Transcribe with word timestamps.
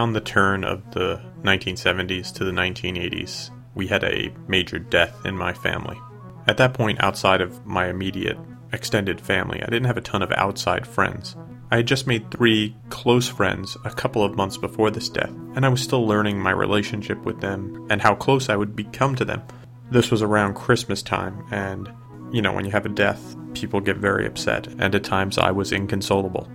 Around 0.00 0.14
the 0.14 0.22
turn 0.22 0.64
of 0.64 0.92
the 0.92 1.20
1970s 1.42 2.32
to 2.36 2.44
the 2.44 2.52
1980s, 2.52 3.50
we 3.74 3.86
had 3.86 4.02
a 4.02 4.32
major 4.48 4.78
death 4.78 5.26
in 5.26 5.36
my 5.36 5.52
family. 5.52 6.00
At 6.46 6.56
that 6.56 6.72
point, 6.72 7.04
outside 7.04 7.42
of 7.42 7.66
my 7.66 7.86
immediate 7.88 8.38
extended 8.72 9.20
family, 9.20 9.62
I 9.62 9.66
didn't 9.66 9.84
have 9.84 9.98
a 9.98 10.00
ton 10.00 10.22
of 10.22 10.32
outside 10.32 10.86
friends. 10.86 11.36
I 11.70 11.76
had 11.76 11.86
just 11.86 12.06
made 12.06 12.30
three 12.30 12.74
close 12.88 13.28
friends 13.28 13.76
a 13.84 13.90
couple 13.90 14.24
of 14.24 14.36
months 14.36 14.56
before 14.56 14.90
this 14.90 15.10
death, 15.10 15.34
and 15.54 15.66
I 15.66 15.68
was 15.68 15.82
still 15.82 16.06
learning 16.06 16.40
my 16.40 16.52
relationship 16.52 17.22
with 17.26 17.42
them 17.42 17.86
and 17.90 18.00
how 18.00 18.14
close 18.14 18.48
I 18.48 18.56
would 18.56 18.74
become 18.74 19.14
to 19.16 19.26
them. 19.26 19.42
This 19.90 20.10
was 20.10 20.22
around 20.22 20.54
Christmas 20.54 21.02
time, 21.02 21.44
and 21.50 21.92
you 22.32 22.40
know, 22.40 22.54
when 22.54 22.64
you 22.64 22.70
have 22.70 22.86
a 22.86 22.88
death, 22.88 23.36
people 23.52 23.80
get 23.80 23.98
very 23.98 24.26
upset, 24.26 24.66
and 24.66 24.94
at 24.94 25.04
times 25.04 25.36
I 25.36 25.50
was 25.50 25.72
inconsolable. 25.72 26.48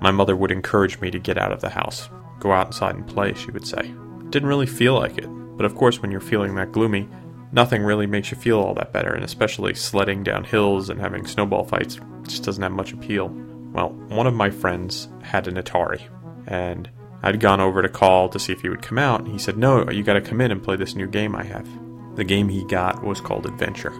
My 0.00 0.10
mother 0.10 0.34
would 0.34 0.50
encourage 0.50 0.98
me 1.00 1.10
to 1.10 1.18
get 1.18 1.36
out 1.36 1.52
of 1.52 1.60
the 1.60 1.68
house, 1.68 2.08
go 2.38 2.52
outside 2.52 2.94
and 2.94 3.06
play, 3.06 3.34
she 3.34 3.50
would 3.50 3.66
say. 3.66 3.94
Didn't 4.30 4.48
really 4.48 4.66
feel 4.66 4.94
like 4.94 5.18
it, 5.18 5.26
but 5.56 5.64
of 5.64 5.74
course, 5.74 6.00
when 6.00 6.10
you're 6.10 6.20
feeling 6.20 6.54
that 6.54 6.72
gloomy, 6.72 7.08
nothing 7.52 7.82
really 7.82 8.06
makes 8.06 8.30
you 8.30 8.36
feel 8.36 8.60
all 8.60 8.74
that 8.74 8.92
better, 8.92 9.12
and 9.12 9.24
especially 9.24 9.74
sledding 9.74 10.22
down 10.22 10.44
hills 10.44 10.90
and 10.90 11.00
having 11.00 11.26
snowball 11.26 11.64
fights 11.64 11.98
just 12.24 12.44
doesn't 12.44 12.62
have 12.62 12.72
much 12.72 12.92
appeal. 12.92 13.28
Well, 13.72 13.90
one 14.08 14.26
of 14.26 14.34
my 14.34 14.50
friends 14.50 15.08
had 15.22 15.48
an 15.48 15.56
Atari, 15.56 16.02
and 16.46 16.88
I'd 17.22 17.40
gone 17.40 17.60
over 17.60 17.82
to 17.82 17.88
call 17.88 18.28
to 18.28 18.38
see 18.38 18.52
if 18.52 18.60
he 18.60 18.68
would 18.68 18.82
come 18.82 18.98
out, 18.98 19.20
and 19.20 19.28
he 19.28 19.38
said, 19.38 19.58
No, 19.58 19.88
you 19.90 20.02
gotta 20.02 20.20
come 20.20 20.40
in 20.40 20.50
and 20.50 20.62
play 20.62 20.76
this 20.76 20.94
new 20.94 21.06
game 21.06 21.34
I 21.34 21.44
have. 21.44 21.68
The 22.16 22.24
game 22.24 22.48
he 22.48 22.64
got 22.64 23.04
was 23.04 23.20
called 23.20 23.46
Adventure. 23.46 23.92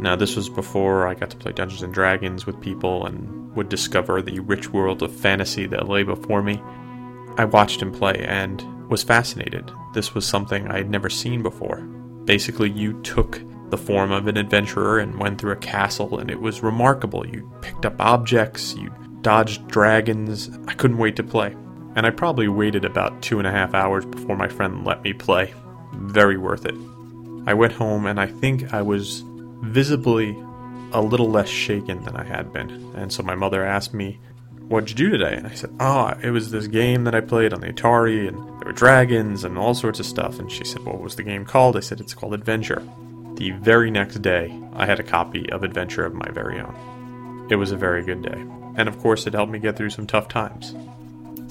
Now, 0.00 0.16
this 0.16 0.34
was 0.34 0.48
before 0.48 1.06
I 1.06 1.14
got 1.14 1.30
to 1.30 1.36
play 1.36 1.52
Dungeons 1.52 1.82
and 1.82 1.94
Dragons 1.94 2.44
with 2.44 2.60
people 2.60 3.06
and 3.06 3.54
would 3.54 3.68
discover 3.68 4.20
the 4.20 4.40
rich 4.40 4.70
world 4.70 5.02
of 5.02 5.14
fantasy 5.14 5.66
that 5.66 5.88
lay 5.88 6.02
before 6.02 6.42
me. 6.42 6.60
I 7.38 7.44
watched 7.44 7.80
him 7.80 7.92
play 7.92 8.24
and 8.28 8.62
was 8.88 9.02
fascinated. 9.02 9.70
This 9.94 10.14
was 10.14 10.26
something 10.26 10.68
I 10.68 10.78
had 10.78 10.90
never 10.90 11.08
seen 11.08 11.42
before. 11.42 11.78
Basically, 12.24 12.70
you 12.70 13.00
took 13.02 13.40
the 13.70 13.78
form 13.78 14.12
of 14.12 14.26
an 14.26 14.36
adventurer 14.36 14.98
and 14.98 15.18
went 15.18 15.40
through 15.40 15.52
a 15.52 15.56
castle, 15.56 16.18
and 16.18 16.30
it 16.30 16.40
was 16.40 16.62
remarkable. 16.62 17.26
You 17.26 17.50
picked 17.62 17.86
up 17.86 18.00
objects, 18.00 18.74
you 18.74 18.92
dodged 19.22 19.66
dragons. 19.68 20.50
I 20.66 20.74
couldn't 20.74 20.98
wait 20.98 21.16
to 21.16 21.22
play. 21.22 21.56
And 21.94 22.06
I 22.06 22.10
probably 22.10 22.48
waited 22.48 22.84
about 22.84 23.22
two 23.22 23.38
and 23.38 23.46
a 23.46 23.50
half 23.50 23.74
hours 23.74 24.04
before 24.04 24.36
my 24.36 24.48
friend 24.48 24.84
let 24.84 25.02
me 25.02 25.12
play. 25.12 25.54
Very 25.94 26.36
worth 26.36 26.66
it. 26.66 26.74
I 27.46 27.54
went 27.54 27.72
home, 27.72 28.06
and 28.06 28.20
I 28.20 28.26
think 28.26 28.72
I 28.74 28.82
was 28.82 29.24
visibly 29.62 30.36
a 30.92 31.00
little 31.00 31.30
less 31.30 31.48
shaken 31.48 32.02
than 32.04 32.16
I 32.16 32.24
had 32.24 32.52
been. 32.52 32.70
And 32.94 33.12
so 33.12 33.22
my 33.22 33.34
mother 33.34 33.64
asked 33.64 33.94
me, 33.94 34.20
What'd 34.72 34.88
you 34.88 34.96
do 34.96 35.10
today? 35.10 35.34
And 35.36 35.46
I 35.46 35.52
said, 35.52 35.70
Oh, 35.80 36.14
it 36.22 36.30
was 36.30 36.50
this 36.50 36.66
game 36.66 37.04
that 37.04 37.14
I 37.14 37.20
played 37.20 37.52
on 37.52 37.60
the 37.60 37.70
Atari, 37.70 38.26
and 38.26 38.38
there 38.38 38.68
were 38.68 38.72
dragons 38.72 39.44
and 39.44 39.58
all 39.58 39.74
sorts 39.74 40.00
of 40.00 40.06
stuff. 40.06 40.38
And 40.38 40.50
she 40.50 40.64
said, 40.64 40.82
What 40.86 40.98
was 40.98 41.16
the 41.16 41.22
game 41.22 41.44
called? 41.44 41.76
I 41.76 41.80
said, 41.80 42.00
It's 42.00 42.14
called 42.14 42.32
Adventure. 42.32 42.82
The 43.34 43.50
very 43.50 43.90
next 43.90 44.22
day, 44.22 44.50
I 44.72 44.86
had 44.86 44.98
a 44.98 45.02
copy 45.02 45.52
of 45.52 45.62
Adventure 45.62 46.06
of 46.06 46.14
my 46.14 46.26
very 46.30 46.58
own. 46.58 47.48
It 47.50 47.56
was 47.56 47.70
a 47.70 47.76
very 47.76 48.02
good 48.02 48.22
day. 48.22 48.46
And 48.74 48.88
of 48.88 48.98
course, 48.98 49.26
it 49.26 49.34
helped 49.34 49.52
me 49.52 49.58
get 49.58 49.76
through 49.76 49.90
some 49.90 50.06
tough 50.06 50.28
times. 50.28 50.74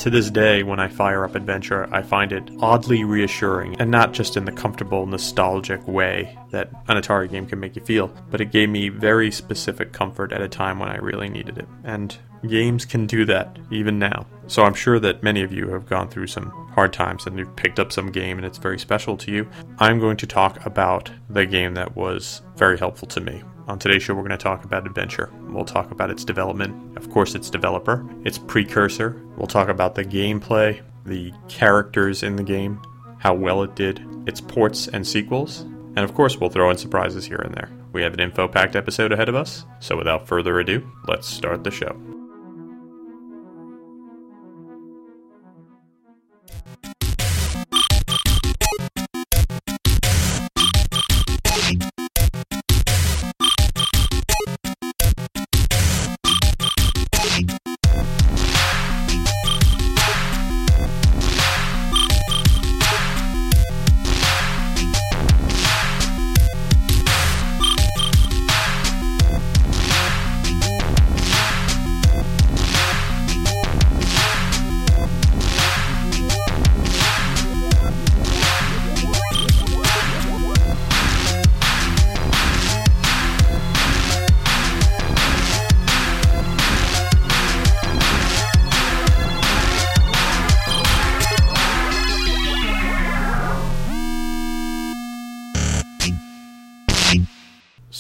To 0.02 0.10
this 0.10 0.32
day, 0.32 0.64
when 0.64 0.80
I 0.80 0.88
fire 0.88 1.24
up 1.24 1.36
Adventure, 1.36 1.88
I 1.94 2.02
find 2.02 2.32
it 2.32 2.50
oddly 2.60 3.04
reassuring, 3.04 3.80
and 3.80 3.92
not 3.92 4.14
just 4.14 4.36
in 4.36 4.46
the 4.46 4.52
comfortable, 4.52 5.06
nostalgic 5.06 5.88
way 5.88 6.36
that 6.50 6.72
an 6.88 6.98
Atari 6.98 7.30
game 7.30 7.46
can 7.46 7.60
make 7.60 7.76
you 7.76 7.84
feel, 7.84 8.08
but 8.32 8.42
it 8.42 8.52
gave 8.52 8.70
me 8.70 8.90
very 8.90 9.30
specific 9.30 9.94
comfort 9.94 10.34
at 10.34 10.42
a 10.42 10.48
time 10.48 10.80
when 10.80 10.90
I 10.90 10.96
really 10.96 11.30
needed 11.30 11.60
it. 11.60 11.68
And 11.84 12.18
games 12.48 12.84
can 12.84 13.06
do 13.06 13.26
that, 13.26 13.60
even 13.70 14.00
now. 14.00 14.26
So 14.48 14.64
I'm 14.64 14.74
sure 14.74 15.00
that 15.00 15.22
many 15.22 15.44
of 15.44 15.54
you 15.54 15.68
have 15.70 15.86
gone 15.86 16.10
through 16.10 16.28
some 16.28 16.50
hard 16.74 16.94
times 16.94 17.28
and 17.28 17.38
you've 17.38 17.56
picked 17.56 17.80
up 17.80 17.92
some 17.92 18.12
game 18.12 18.38
and 18.38 18.46
it's 18.46 18.58
very 18.58 18.80
special 18.80 19.16
to 19.18 19.32
you. 19.32 19.48
I'm 19.78 20.00
going 20.00 20.18
to 20.18 20.26
talk 20.26 20.66
about 20.66 21.12
the 21.30 21.46
game 21.46 21.76
that 21.76 21.96
was 21.96 22.42
very 22.56 22.80
helpful 22.80 23.08
to 23.10 23.22
me. 23.22 23.44
On 23.72 23.80
today's 23.80 24.04
show, 24.04 24.14
we're 24.14 24.24
going 24.24 24.32
to 24.32 24.38
talk 24.38 24.66
about 24.66 24.86
Adventure. 24.86 25.30
We'll 25.44 25.64
talk 25.64 25.92
about 25.92 26.12
its 26.12 26.26
development, 26.26 26.98
of 26.98 27.10
course, 27.10 27.36
its 27.36 27.50
developer, 27.50 28.06
its 28.26 28.38
precursor. 28.38 29.26
We'll 29.38 29.48
talk 29.48 29.70
about 29.70 29.96
the 29.96 30.04
gameplay, 30.04 30.82
the 31.06 31.32
characters 31.48 32.22
in 32.22 32.36
the 32.36 32.44
game, 32.44 32.82
how 33.20 33.34
well 33.34 33.64
it 33.64 33.74
did, 33.76 34.06
its 34.28 34.42
ports 34.42 34.90
and 34.90 35.08
sequels, 35.08 35.62
and 35.62 36.00
of 36.00 36.14
course, 36.14 36.36
we'll 36.36 36.50
throw 36.50 36.70
in 36.70 36.78
surprises 36.78 37.26
here 37.26 37.38
and 37.38 37.56
there. 37.56 37.70
We 37.94 38.02
have 38.02 38.14
an 38.14 38.20
info 38.20 38.50
packed 38.50 38.76
episode 38.76 39.14
ahead 39.14 39.30
of 39.30 39.36
us, 39.36 39.66
so 39.80 39.96
without 39.96 40.28
further 40.28 40.60
ado, 40.60 40.86
let's 41.08 41.30
start 41.30 41.64
the 41.64 41.72
show. 41.72 41.96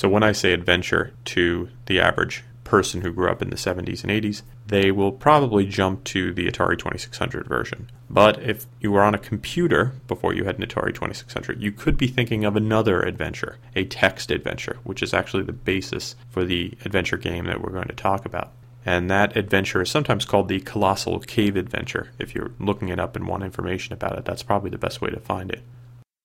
So 0.01 0.09
when 0.09 0.23
I 0.23 0.31
say 0.31 0.51
adventure 0.51 1.13
to 1.25 1.69
the 1.85 1.99
average 1.99 2.43
person 2.63 3.01
who 3.01 3.13
grew 3.13 3.29
up 3.29 3.39
in 3.39 3.51
the 3.51 3.55
70s 3.55 4.01
and 4.01 4.11
80s, 4.11 4.41
they 4.65 4.89
will 4.89 5.11
probably 5.11 5.63
jump 5.63 6.05
to 6.05 6.33
the 6.33 6.47
Atari 6.47 6.75
2600 6.75 7.45
version. 7.45 7.87
But 8.09 8.41
if 8.41 8.65
you 8.79 8.91
were 8.91 9.03
on 9.03 9.13
a 9.13 9.19
computer 9.19 9.93
before 10.07 10.33
you 10.33 10.45
had 10.45 10.57
an 10.57 10.65
Atari 10.65 10.91
2600, 10.91 11.61
you 11.61 11.71
could 11.71 11.97
be 11.97 12.07
thinking 12.07 12.45
of 12.45 12.55
another 12.55 13.03
adventure, 13.03 13.59
a 13.75 13.85
text 13.85 14.31
adventure, 14.31 14.79
which 14.83 15.03
is 15.03 15.13
actually 15.13 15.43
the 15.43 15.53
basis 15.53 16.15
for 16.31 16.43
the 16.43 16.75
adventure 16.83 17.17
game 17.17 17.45
that 17.45 17.61
we're 17.61 17.69
going 17.69 17.87
to 17.87 17.93
talk 17.93 18.25
about. 18.25 18.53
And 18.83 19.07
that 19.11 19.37
adventure 19.37 19.83
is 19.83 19.91
sometimes 19.91 20.25
called 20.25 20.47
the 20.47 20.61
Colossal 20.61 21.19
Cave 21.19 21.55
Adventure. 21.55 22.09
If 22.17 22.33
you're 22.33 22.53
looking 22.57 22.89
it 22.89 22.99
up 22.99 23.15
and 23.15 23.27
want 23.27 23.43
information 23.43 23.93
about 23.93 24.17
it, 24.17 24.25
that's 24.25 24.41
probably 24.41 24.71
the 24.71 24.79
best 24.79 24.99
way 24.99 25.11
to 25.11 25.19
find 25.19 25.51
it. 25.51 25.61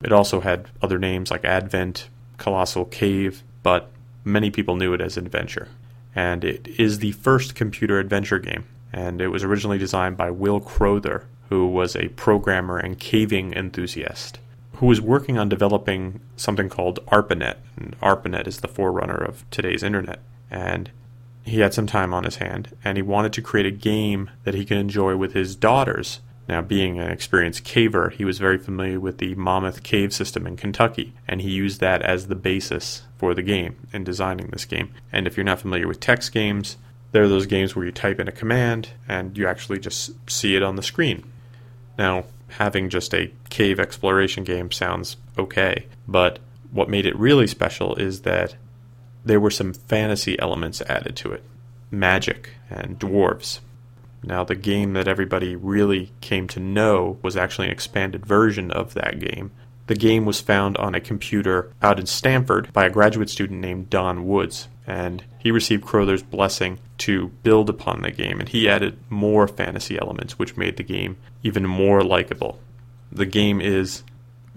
It 0.03 0.11
also 0.11 0.39
had 0.39 0.71
other 0.81 0.97
names 0.97 1.29
like 1.29 1.45
Advent, 1.45 2.09
Colossal 2.37 2.85
Cave, 2.85 3.43
but 3.67 3.89
many 4.23 4.49
people 4.49 4.77
knew 4.77 4.93
it 4.93 5.01
as 5.01 5.17
Adventure. 5.17 5.67
And 6.15 6.45
it 6.45 6.69
is 6.79 6.99
the 6.99 7.11
first 7.11 7.53
computer 7.53 7.99
adventure 7.99 8.39
game, 8.39 8.63
and 8.93 9.19
it 9.19 9.27
was 9.27 9.43
originally 9.43 9.77
designed 9.77 10.15
by 10.15 10.31
Will 10.31 10.61
Crowther, 10.61 11.25
who 11.49 11.67
was 11.67 11.93
a 11.93 12.07
programmer 12.15 12.77
and 12.77 12.97
caving 12.97 13.51
enthusiast, 13.51 14.39
who 14.75 14.85
was 14.85 15.01
working 15.01 15.37
on 15.37 15.49
developing 15.49 16.21
something 16.37 16.69
called 16.69 17.05
ARPANET. 17.07 17.57
And 17.75 17.97
ARPANET 18.01 18.47
is 18.47 18.61
the 18.61 18.69
forerunner 18.69 19.17
of 19.17 19.43
today's 19.51 19.83
internet. 19.83 20.21
And 20.49 20.89
he 21.43 21.59
had 21.59 21.73
some 21.73 21.87
time 21.87 22.13
on 22.13 22.23
his 22.23 22.37
hand, 22.37 22.73
and 22.85 22.97
he 22.97 23.01
wanted 23.01 23.33
to 23.33 23.41
create 23.41 23.65
a 23.65 23.71
game 23.71 24.29
that 24.45 24.53
he 24.53 24.63
could 24.63 24.77
enjoy 24.77 25.17
with 25.17 25.33
his 25.33 25.57
daughters 25.57 26.21
now, 26.47 26.61
being 26.61 26.97
an 26.99 27.11
experienced 27.11 27.65
caver, 27.65 28.11
he 28.11 28.23
was 28.23 28.39
very 28.39 28.57
familiar 28.57 28.99
with 28.99 29.17
the 29.17 29.35
Mammoth 29.35 29.83
Cave 29.83 30.13
system 30.13 30.47
in 30.47 30.55
Kentucky, 30.55 31.13
and 31.27 31.41
he 31.41 31.49
used 31.49 31.81
that 31.81 32.01
as 32.01 32.27
the 32.27 32.35
basis 32.35 33.03
for 33.17 33.33
the 33.33 33.41
game 33.41 33.75
in 33.91 34.05
designing 34.05 34.47
this 34.47 34.63
game. 34.63 34.93
And 35.11 35.27
if 35.27 35.35
you're 35.35 35.43
not 35.43 35.59
familiar 35.59 35.87
with 35.87 35.99
text 35.99 36.31
games, 36.31 36.77
There 37.11 37.23
are 37.23 37.27
those 37.27 37.45
games 37.45 37.75
where 37.75 37.85
you 37.85 37.91
type 37.91 38.19
in 38.19 38.27
a 38.27 38.33
command 38.33 38.89
and 39.07 39.37
you 39.37 39.47
actually 39.47 39.79
just 39.79 40.11
see 40.29 40.55
it 40.55 40.63
on 40.63 40.75
the 40.75 40.83
screen. 40.83 41.23
Now, 41.97 42.25
having 42.49 42.89
just 42.89 43.13
a 43.13 43.31
cave 43.49 43.79
exploration 43.79 44.43
game 44.43 44.71
sounds 44.71 45.17
okay, 45.37 45.87
but 46.07 46.39
what 46.71 46.89
made 46.89 47.05
it 47.05 47.17
really 47.17 47.47
special 47.47 47.95
is 47.95 48.21
that 48.21 48.55
there 49.23 49.39
were 49.39 49.51
some 49.51 49.73
fantasy 49.73 50.37
elements 50.39 50.81
added 50.81 51.15
to 51.17 51.31
it 51.31 51.43
magic 51.89 52.49
and 52.69 52.99
dwarves. 52.99 53.59
Now, 54.23 54.43
the 54.43 54.55
game 54.55 54.93
that 54.93 55.07
everybody 55.07 55.55
really 55.55 56.11
came 56.21 56.47
to 56.49 56.59
know 56.59 57.17
was 57.21 57.37
actually 57.37 57.67
an 57.67 57.73
expanded 57.73 58.25
version 58.25 58.71
of 58.71 58.93
that 58.93 59.19
game. 59.19 59.51
The 59.87 59.95
game 59.95 60.25
was 60.25 60.41
found 60.41 60.75
on 60.77 60.95
a 60.95 60.99
computer 60.99 61.71
out 61.81 61.99
in 61.99 62.07
Stanford 62.07 62.73
by 62.73 62.85
a 62.85 62.89
graduate 62.89 63.29
student 63.29 63.61
named 63.61 63.89
Don 63.89 64.27
Woods, 64.27 64.67
and 64.85 65.23
he 65.39 65.51
received 65.51 65.85
Crowther's 65.85 66.23
blessing 66.23 66.79
to 66.99 67.29
build 67.43 67.69
upon 67.69 68.01
the 68.01 68.11
game, 68.11 68.39
and 68.39 68.49
he 68.49 68.67
added 68.67 68.97
more 69.09 69.47
fantasy 69.47 69.97
elements, 69.97 70.37
which 70.37 70.57
made 70.57 70.77
the 70.77 70.83
game 70.83 71.15
even 71.43 71.65
more 71.65 72.03
likable. 72.03 72.59
The 73.11 73.25
game 73.25 73.61
is 73.61 74.03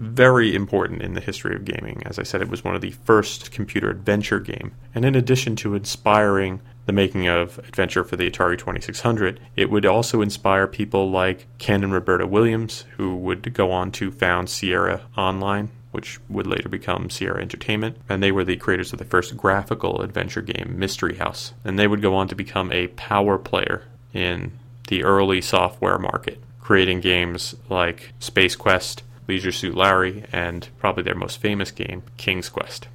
very 0.01 0.55
important 0.55 1.03
in 1.03 1.13
the 1.13 1.21
history 1.21 1.55
of 1.55 1.63
gaming. 1.63 2.01
As 2.05 2.17
I 2.17 2.23
said, 2.23 2.41
it 2.41 2.49
was 2.49 2.63
one 2.63 2.73
of 2.73 2.81
the 2.81 2.91
first 2.91 3.51
computer 3.51 3.91
adventure 3.91 4.39
game. 4.39 4.71
And 4.95 5.05
in 5.05 5.15
addition 5.15 5.55
to 5.57 5.75
inspiring 5.75 6.59
the 6.87 6.91
making 6.91 7.27
of 7.27 7.59
adventure 7.59 8.03
for 8.03 8.15
the 8.15 8.29
Atari 8.29 8.57
2600, 8.57 9.39
it 9.55 9.69
would 9.69 9.85
also 9.85 10.21
inspire 10.21 10.65
people 10.65 11.11
like 11.11 11.45
Ken 11.59 11.83
and 11.83 11.93
Roberta 11.93 12.25
Williams, 12.25 12.85
who 12.97 13.15
would 13.15 13.53
go 13.53 13.71
on 13.71 13.91
to 13.93 14.11
found 14.11 14.49
Sierra 14.49 15.01
Online, 15.15 15.69
which 15.91 16.19
would 16.29 16.47
later 16.47 16.67
become 16.67 17.11
Sierra 17.11 17.39
Entertainment. 17.39 17.97
And 18.09 18.23
they 18.23 18.31
were 18.31 18.43
the 18.43 18.57
creators 18.57 18.91
of 18.93 18.97
the 18.99 19.05
first 19.05 19.37
graphical 19.37 20.01
adventure 20.01 20.41
game, 20.41 20.79
Mystery 20.79 21.17
House. 21.17 21.53
And 21.63 21.77
they 21.77 21.87
would 21.87 22.01
go 22.01 22.15
on 22.15 22.27
to 22.29 22.35
become 22.35 22.71
a 22.71 22.87
power 22.87 23.37
player 23.37 23.83
in 24.13 24.53
the 24.87 25.03
early 25.03 25.41
software 25.41 25.99
market, 25.99 26.41
creating 26.59 27.01
games 27.01 27.55
like 27.69 28.13
Space 28.19 28.55
Quest, 28.55 29.03
Leisure 29.31 29.53
Suit 29.53 29.75
Larry, 29.75 30.25
and 30.33 30.67
probably 30.77 31.03
their 31.03 31.15
most 31.15 31.37
famous 31.37 31.71
game, 31.71 32.03
King's 32.17 32.49
Quest. 32.49 32.89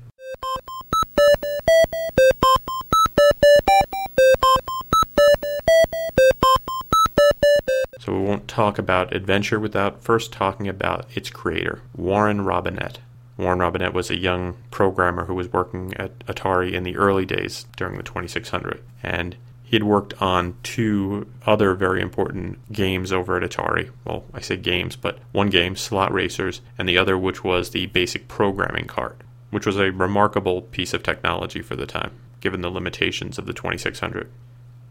So 8.00 8.12
we 8.12 8.21
won't 8.21 8.47
talk 8.47 8.79
about 8.79 9.17
adventure 9.17 9.59
without 9.59 10.03
first 10.03 10.31
talking 10.31 10.69
about 10.69 11.06
its 11.15 11.31
creator, 11.31 11.81
Warren 11.97 12.41
Robinett. 12.41 12.99
Warren 13.38 13.61
Robinett 13.61 13.94
was 13.94 14.11
a 14.11 14.19
young 14.19 14.59
programmer 14.71 15.25
who 15.25 15.35
was 15.35 15.50
working 15.50 15.94
at 15.94 16.19
Atari 16.27 16.75
in 16.75 16.83
the 16.83 16.99
early 16.99 17.25
days 17.25 17.65
during 17.79 17.97
the 17.97 18.03
2600, 18.03 18.83
and 19.03 19.37
he 19.66 19.74
had 19.74 19.82
worked 19.82 20.14
on 20.22 20.54
two 20.62 21.26
other 21.44 21.74
very 21.74 22.00
important 22.00 22.72
games 22.72 23.12
over 23.12 23.36
at 23.36 23.42
Atari. 23.42 23.90
Well, 24.04 24.24
I 24.32 24.40
say 24.40 24.56
games, 24.56 24.94
but 24.94 25.18
one 25.32 25.50
game, 25.50 25.74
Slot 25.74 26.12
Racers, 26.12 26.60
and 26.78 26.88
the 26.88 26.96
other, 26.96 27.18
which 27.18 27.42
was 27.42 27.70
the 27.70 27.86
basic 27.86 28.28
programming 28.28 28.86
card, 28.86 29.16
which 29.50 29.66
was 29.66 29.76
a 29.76 29.90
remarkable 29.90 30.62
piece 30.62 30.94
of 30.94 31.02
technology 31.02 31.62
for 31.62 31.74
the 31.74 31.84
time, 31.84 32.12
given 32.40 32.60
the 32.60 32.70
limitations 32.70 33.38
of 33.38 33.46
the 33.46 33.52
2600. 33.52 34.30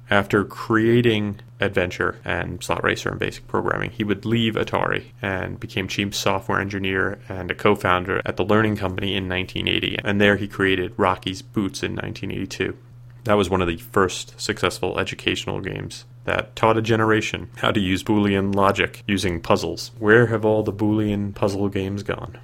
After 0.10 0.44
creating 0.44 1.40
Adventure 1.62 2.20
and 2.26 2.62
Slot 2.62 2.84
Racer 2.84 3.10
and 3.12 3.20
basic 3.20 3.48
programming, 3.48 3.92
he 3.92 4.04
would 4.04 4.26
leave 4.26 4.56
Atari 4.56 5.06
and 5.22 5.58
became 5.58 5.88
chief 5.88 6.14
software 6.14 6.60
engineer 6.60 7.20
and 7.30 7.50
a 7.50 7.56
co 7.56 7.76
founder 7.76 8.22
at 8.26 8.36
the 8.36 8.44
Learning 8.44 8.76
Company 8.76 9.16
in 9.16 9.30
1980. 9.30 10.00
And 10.04 10.20
there 10.20 10.36
he 10.36 10.50
created 10.50 10.94
Rocky's 10.98 11.42
Boots 11.42 11.82
in 11.82 11.94
1982. 11.94 12.78
That 13.26 13.38
was 13.38 13.50
one 13.50 13.64
of 13.64 13.68
the 13.68 13.78
first 13.78 14.40
successful 14.40 15.00
educational 15.00 15.60
games 15.60 16.06
that 16.26 16.56
taught 16.56 16.78
a 16.78 16.82
generation 16.82 17.50
how 17.58 17.72
to 17.72 17.80
use 17.80 18.04
Boolean 18.04 18.54
logic 18.54 19.02
using 19.08 19.42
puzzles. 19.42 19.90
Where 19.98 20.28
have 20.28 20.46
all 20.46 20.62
the 20.62 20.72
Boolean 20.72 21.34
puzzle 21.34 21.68
games 21.70 22.04
gone? 22.04 22.38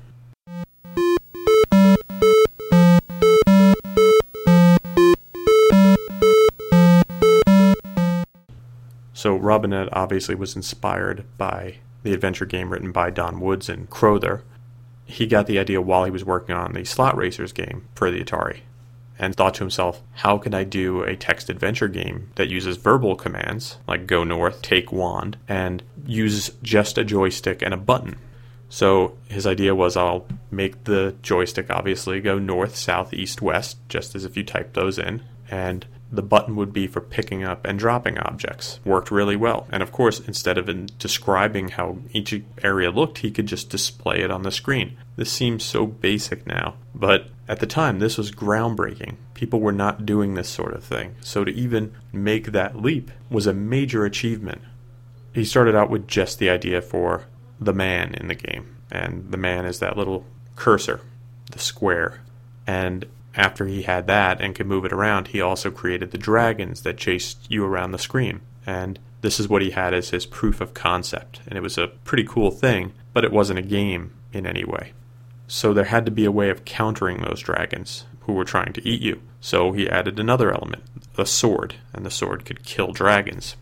So 9.13 9.37
Robinett 9.37 9.89
obviously 9.93 10.33
was 10.33 10.55
inspired 10.55 11.25
by 11.37 11.75
the 12.01 12.11
adventure 12.11 12.47
game 12.47 12.71
written 12.71 12.91
by 12.91 13.11
Don 13.11 13.39
Woods 13.39 13.69
and 13.69 13.87
Crowther. 13.87 14.43
He 15.05 15.27
got 15.27 15.45
the 15.45 15.59
idea 15.59 15.79
while 15.79 16.05
he 16.05 16.11
was 16.11 16.25
working 16.25 16.55
on 16.55 16.73
the 16.73 16.85
Slot 16.85 17.15
Racers 17.15 17.53
game 17.53 17.87
for 17.93 18.09
the 18.09 18.23
Atari 18.23 18.61
and 19.21 19.35
thought 19.35 19.53
to 19.53 19.63
himself, 19.63 20.01
how 20.13 20.39
can 20.39 20.55
I 20.55 20.63
do 20.63 21.03
a 21.03 21.15
text 21.15 21.49
adventure 21.49 21.87
game 21.87 22.31
that 22.35 22.49
uses 22.49 22.75
verbal 22.77 23.15
commands 23.15 23.77
like 23.87 24.07
go 24.07 24.23
north, 24.23 24.63
take 24.63 24.91
wand, 24.91 25.37
and 25.47 25.83
use 26.05 26.49
just 26.63 26.97
a 26.97 27.03
joystick 27.05 27.61
and 27.61 27.73
a 27.73 27.77
button? 27.77 28.17
So 28.67 29.15
his 29.29 29.45
idea 29.45 29.75
was 29.75 29.95
I'll 29.95 30.25
make 30.49 30.85
the 30.85 31.15
joystick 31.21 31.69
obviously 31.69 32.19
go 32.19 32.39
north, 32.39 32.75
south, 32.75 33.13
east, 33.13 33.41
west, 33.41 33.77
just 33.89 34.15
as 34.15 34.25
if 34.25 34.35
you 34.35 34.43
type 34.43 34.73
those 34.73 34.97
in, 34.97 35.21
and 35.49 35.85
the 36.11 36.21
button 36.21 36.55
would 36.57 36.73
be 36.73 36.87
for 36.87 36.99
picking 36.99 37.43
up 37.43 37.65
and 37.65 37.79
dropping 37.79 38.17
objects. 38.17 38.79
Worked 38.83 39.11
really 39.11 39.35
well. 39.35 39.67
And 39.71 39.81
of 39.81 39.91
course, 39.91 40.19
instead 40.19 40.57
of 40.57 40.97
describing 40.97 41.69
how 41.69 41.99
each 42.11 42.41
area 42.61 42.91
looked, 42.91 43.19
he 43.19 43.31
could 43.31 43.45
just 43.45 43.69
display 43.69 44.19
it 44.19 44.29
on 44.29 44.43
the 44.43 44.51
screen. 44.51 44.97
This 45.15 45.31
seems 45.31 45.63
so 45.63 45.85
basic 45.85 46.45
now, 46.45 46.75
but 46.93 47.27
at 47.47 47.59
the 47.59 47.65
time, 47.65 47.99
this 47.99 48.17
was 48.17 48.31
groundbreaking. 48.31 49.15
People 49.33 49.59
were 49.59 49.71
not 49.71 50.05
doing 50.05 50.33
this 50.33 50.49
sort 50.49 50.73
of 50.73 50.83
thing. 50.83 51.15
So 51.21 51.43
to 51.43 51.51
even 51.51 51.93
make 52.13 52.51
that 52.51 52.81
leap 52.81 53.11
was 53.29 53.47
a 53.47 53.53
major 53.53 54.05
achievement. 54.05 54.61
He 55.33 55.43
started 55.45 55.75
out 55.75 55.89
with 55.89 56.07
just 56.07 56.39
the 56.39 56.49
idea 56.49 56.81
for 56.81 57.25
the 57.59 57.73
man 57.73 58.13
in 58.15 58.27
the 58.27 58.35
game. 58.35 58.77
And 58.89 59.31
the 59.31 59.37
man 59.37 59.65
is 59.65 59.79
that 59.79 59.97
little 59.97 60.25
cursor, 60.55 61.01
the 61.51 61.59
square. 61.59 62.21
And 62.67 63.05
after 63.35 63.65
he 63.65 63.83
had 63.83 64.07
that 64.07 64.41
and 64.41 64.55
could 64.55 64.67
move 64.67 64.85
it 64.85 64.91
around, 64.91 65.29
he 65.29 65.41
also 65.41 65.71
created 65.71 66.11
the 66.11 66.17
dragons 66.17 66.81
that 66.81 66.97
chased 66.97 67.49
you 67.49 67.65
around 67.65 67.91
the 67.91 67.97
screen. 67.97 68.41
And 68.65 68.99
this 69.21 69.39
is 69.39 69.47
what 69.47 69.61
he 69.61 69.71
had 69.71 69.93
as 69.93 70.09
his 70.09 70.25
proof 70.25 70.61
of 70.61 70.73
concept. 70.73 71.41
And 71.47 71.57
it 71.57 71.61
was 71.61 71.77
a 71.77 71.87
pretty 71.87 72.23
cool 72.23 72.51
thing, 72.51 72.93
but 73.13 73.23
it 73.23 73.31
wasn't 73.31 73.59
a 73.59 73.63
game 73.63 74.13
in 74.33 74.45
any 74.45 74.63
way. 74.63 74.93
So 75.47 75.73
there 75.73 75.85
had 75.85 76.05
to 76.05 76.11
be 76.11 76.25
a 76.25 76.31
way 76.31 76.49
of 76.49 76.65
countering 76.65 77.21
those 77.21 77.41
dragons 77.41 78.05
who 78.21 78.33
were 78.33 78.45
trying 78.45 78.73
to 78.73 78.87
eat 78.87 79.01
you. 79.01 79.21
So 79.39 79.71
he 79.71 79.89
added 79.89 80.19
another 80.19 80.51
element, 80.51 80.83
a 81.17 81.25
sword, 81.25 81.75
and 81.93 82.05
the 82.05 82.11
sword 82.11 82.45
could 82.45 82.63
kill 82.63 82.91
dragons. 82.91 83.55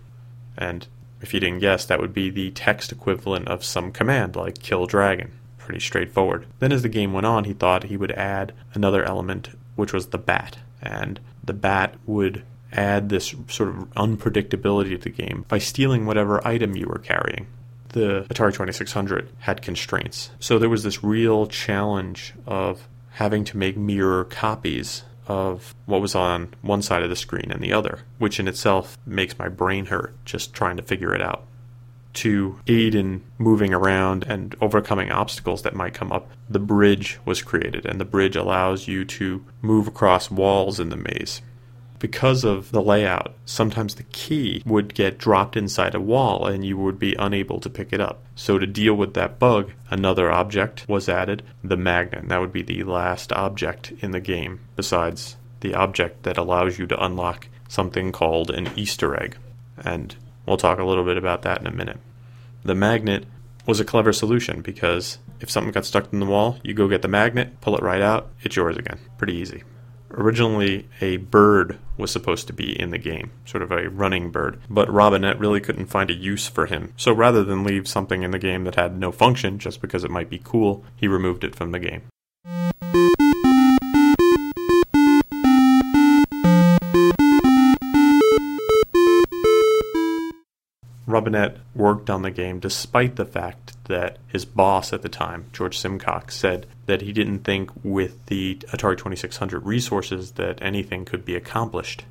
And 0.57 0.87
if 1.21 1.33
you 1.33 1.39
didn't 1.39 1.59
guess, 1.59 1.85
that 1.85 1.99
would 1.99 2.13
be 2.13 2.29
the 2.29 2.51
text 2.51 2.91
equivalent 2.91 3.47
of 3.47 3.63
some 3.63 3.91
command 3.91 4.35
like 4.35 4.59
kill 4.59 4.85
dragon 4.85 5.31
pretty 5.69 5.79
straightforward. 5.79 6.47
Then, 6.57 6.71
as 6.71 6.81
the 6.81 6.89
game 6.89 7.13
went 7.13 7.27
on, 7.27 7.43
he 7.43 7.53
thought 7.53 7.83
he 7.83 7.95
would 7.95 8.11
add 8.13 8.53
another 8.73 9.03
element, 9.03 9.49
which 9.79 9.93
was 9.93 10.07
the 10.07 10.17
bat. 10.17 10.57
And 10.81 11.19
the 11.43 11.53
bat 11.53 11.95
would 12.05 12.43
add 12.71 13.09
this 13.09 13.33
sort 13.47 13.69
of 13.69 13.75
unpredictability 13.95 14.91
to 14.91 14.97
the 14.97 15.09
game 15.09 15.45
by 15.47 15.57
stealing 15.57 16.05
whatever 16.05 16.45
item 16.47 16.75
you 16.75 16.85
were 16.87 16.99
carrying. 16.99 17.47
The 17.89 18.27
Atari 18.29 18.53
2600 18.53 19.29
had 19.39 19.63
constraints. 19.63 20.29
So 20.39 20.59
there 20.59 20.69
was 20.69 20.83
this 20.83 21.03
real 21.03 21.47
challenge 21.47 22.33
of 22.45 22.87
having 23.11 23.43
to 23.45 23.57
make 23.57 23.75
mirror 23.75 24.25
copies 24.25 25.03
of 25.27 25.73
what 25.85 26.01
was 26.01 26.13
on 26.13 26.53
one 26.61 26.81
side 26.81 27.03
of 27.03 27.09
the 27.09 27.15
screen 27.15 27.51
and 27.51 27.61
the 27.61 27.73
other, 27.73 27.99
which 28.19 28.39
in 28.39 28.47
itself 28.47 28.97
makes 29.05 29.37
my 29.37 29.47
brain 29.47 29.87
hurt 29.87 30.13
just 30.25 30.53
trying 30.53 30.77
to 30.77 30.83
figure 30.83 31.13
it 31.13 31.21
out 31.21 31.45
to 32.13 32.59
aid 32.67 32.95
in 32.95 33.23
moving 33.37 33.73
around 33.73 34.25
and 34.27 34.55
overcoming 34.61 35.11
obstacles 35.11 35.61
that 35.61 35.75
might 35.75 35.93
come 35.93 36.11
up, 36.11 36.29
the 36.49 36.59
bridge 36.59 37.19
was 37.25 37.41
created, 37.41 37.85
and 37.85 37.99
the 37.99 38.05
bridge 38.05 38.35
allows 38.35 38.87
you 38.87 39.05
to 39.05 39.45
move 39.61 39.87
across 39.87 40.31
walls 40.31 40.79
in 40.79 40.89
the 40.89 40.97
maze. 40.97 41.41
Because 41.99 42.45
of 42.45 42.71
the 42.71 42.81
layout, 42.81 43.35
sometimes 43.45 43.95
the 43.95 44.03
key 44.03 44.63
would 44.65 44.93
get 44.93 45.17
dropped 45.17 45.57
inside 45.57 45.93
a 45.93 45.99
wall 45.99 46.47
and 46.47 46.63
you 46.63 46.77
would 46.77 46.97
be 46.97 47.13
unable 47.19 47.59
to 47.59 47.69
pick 47.69 47.91
it 47.91 47.99
up. 47.99 48.23
So, 48.35 48.57
to 48.57 48.65
deal 48.65 48.93
with 48.93 49.15
that 49.15 49.37
bug, 49.37 49.73
another 49.89 50.31
object 50.31 50.87
was 50.87 51.09
added 51.09 51.43
the 51.61 51.75
magnet. 51.75 52.29
That 52.29 52.39
would 52.39 52.53
be 52.53 52.61
the 52.61 52.83
last 52.83 53.33
object 53.33 53.91
in 53.99 54.11
the 54.11 54.21
game, 54.21 54.61
besides 54.77 55.35
the 55.59 55.73
object 55.73 56.23
that 56.23 56.37
allows 56.37 56.79
you 56.79 56.87
to 56.87 57.03
unlock 57.03 57.49
something 57.67 58.13
called 58.13 58.49
an 58.49 58.69
Easter 58.77 59.21
egg. 59.21 59.35
And 59.77 60.15
We'll 60.49 60.57
talk 60.57 60.79
a 60.79 60.83
little 60.83 61.03
bit 61.03 61.15
about 61.15 61.43
that 61.43 61.61
in 61.61 61.67
a 61.67 61.71
minute. 61.71 61.99
The 62.63 62.73
magnet 62.73 63.25
was 63.67 63.79
a 63.79 63.85
clever 63.85 64.11
solution 64.11 64.63
because 64.63 65.19
if 65.39 65.51
something 65.51 65.71
got 65.71 65.85
stuck 65.85 66.11
in 66.11 66.19
the 66.19 66.25
wall, 66.25 66.57
you 66.63 66.73
go 66.73 66.87
get 66.87 67.03
the 67.03 67.07
magnet, 67.07 67.61
pull 67.61 67.77
it 67.77 67.83
right 67.83 68.01
out, 68.01 68.31
it's 68.41 68.55
yours 68.55 68.75
again. 68.75 68.97
Pretty 69.19 69.35
easy. 69.35 69.61
Originally, 70.09 70.89
a 71.01 71.17
bird 71.17 71.77
was 71.97 72.09
supposed 72.09 72.47
to 72.47 72.53
be 72.53 72.77
in 72.81 72.89
the 72.89 72.97
game, 72.97 73.29
sort 73.45 73.61
of 73.61 73.71
a 73.71 73.91
running 73.91 74.31
bird, 74.31 74.59
but 74.71 74.89
Robinett 74.89 75.39
really 75.39 75.61
couldn't 75.61 75.85
find 75.85 76.09
a 76.09 76.15
use 76.15 76.47
for 76.47 76.65
him. 76.65 76.93
So 76.97 77.13
rather 77.13 77.43
than 77.43 77.63
leave 77.63 77.87
something 77.87 78.23
in 78.23 78.31
the 78.31 78.39
game 78.39 78.63
that 78.63 78.73
had 78.73 78.97
no 78.97 79.11
function 79.11 79.59
just 79.59 79.81
because 79.81 80.03
it 80.03 80.09
might 80.09 80.31
be 80.31 80.41
cool, 80.43 80.83
he 80.95 81.07
removed 81.07 81.43
it 81.43 81.55
from 81.55 81.73
the 81.73 81.79
game. 81.79 83.28
Robinett 91.09 91.57
worked 91.73 92.09
on 92.09 92.21
the 92.21 92.29
game 92.29 92.59
despite 92.59 93.15
the 93.15 93.25
fact 93.25 93.75
that 93.85 94.19
his 94.27 94.45
boss 94.45 94.93
at 94.93 95.01
the 95.01 95.09
time, 95.09 95.47
George 95.51 95.77
Simcox, 95.77 96.35
said 96.35 96.67
that 96.85 97.01
he 97.01 97.11
didn't 97.11 97.39
think 97.39 97.71
with 97.83 98.23
the 98.27 98.55
Atari 98.67 98.95
2600 98.95 99.65
resources 99.65 100.31
that 100.33 100.61
anything 100.61 101.05
could 101.05 101.25
be 101.25 101.35
accomplished. 101.35 102.05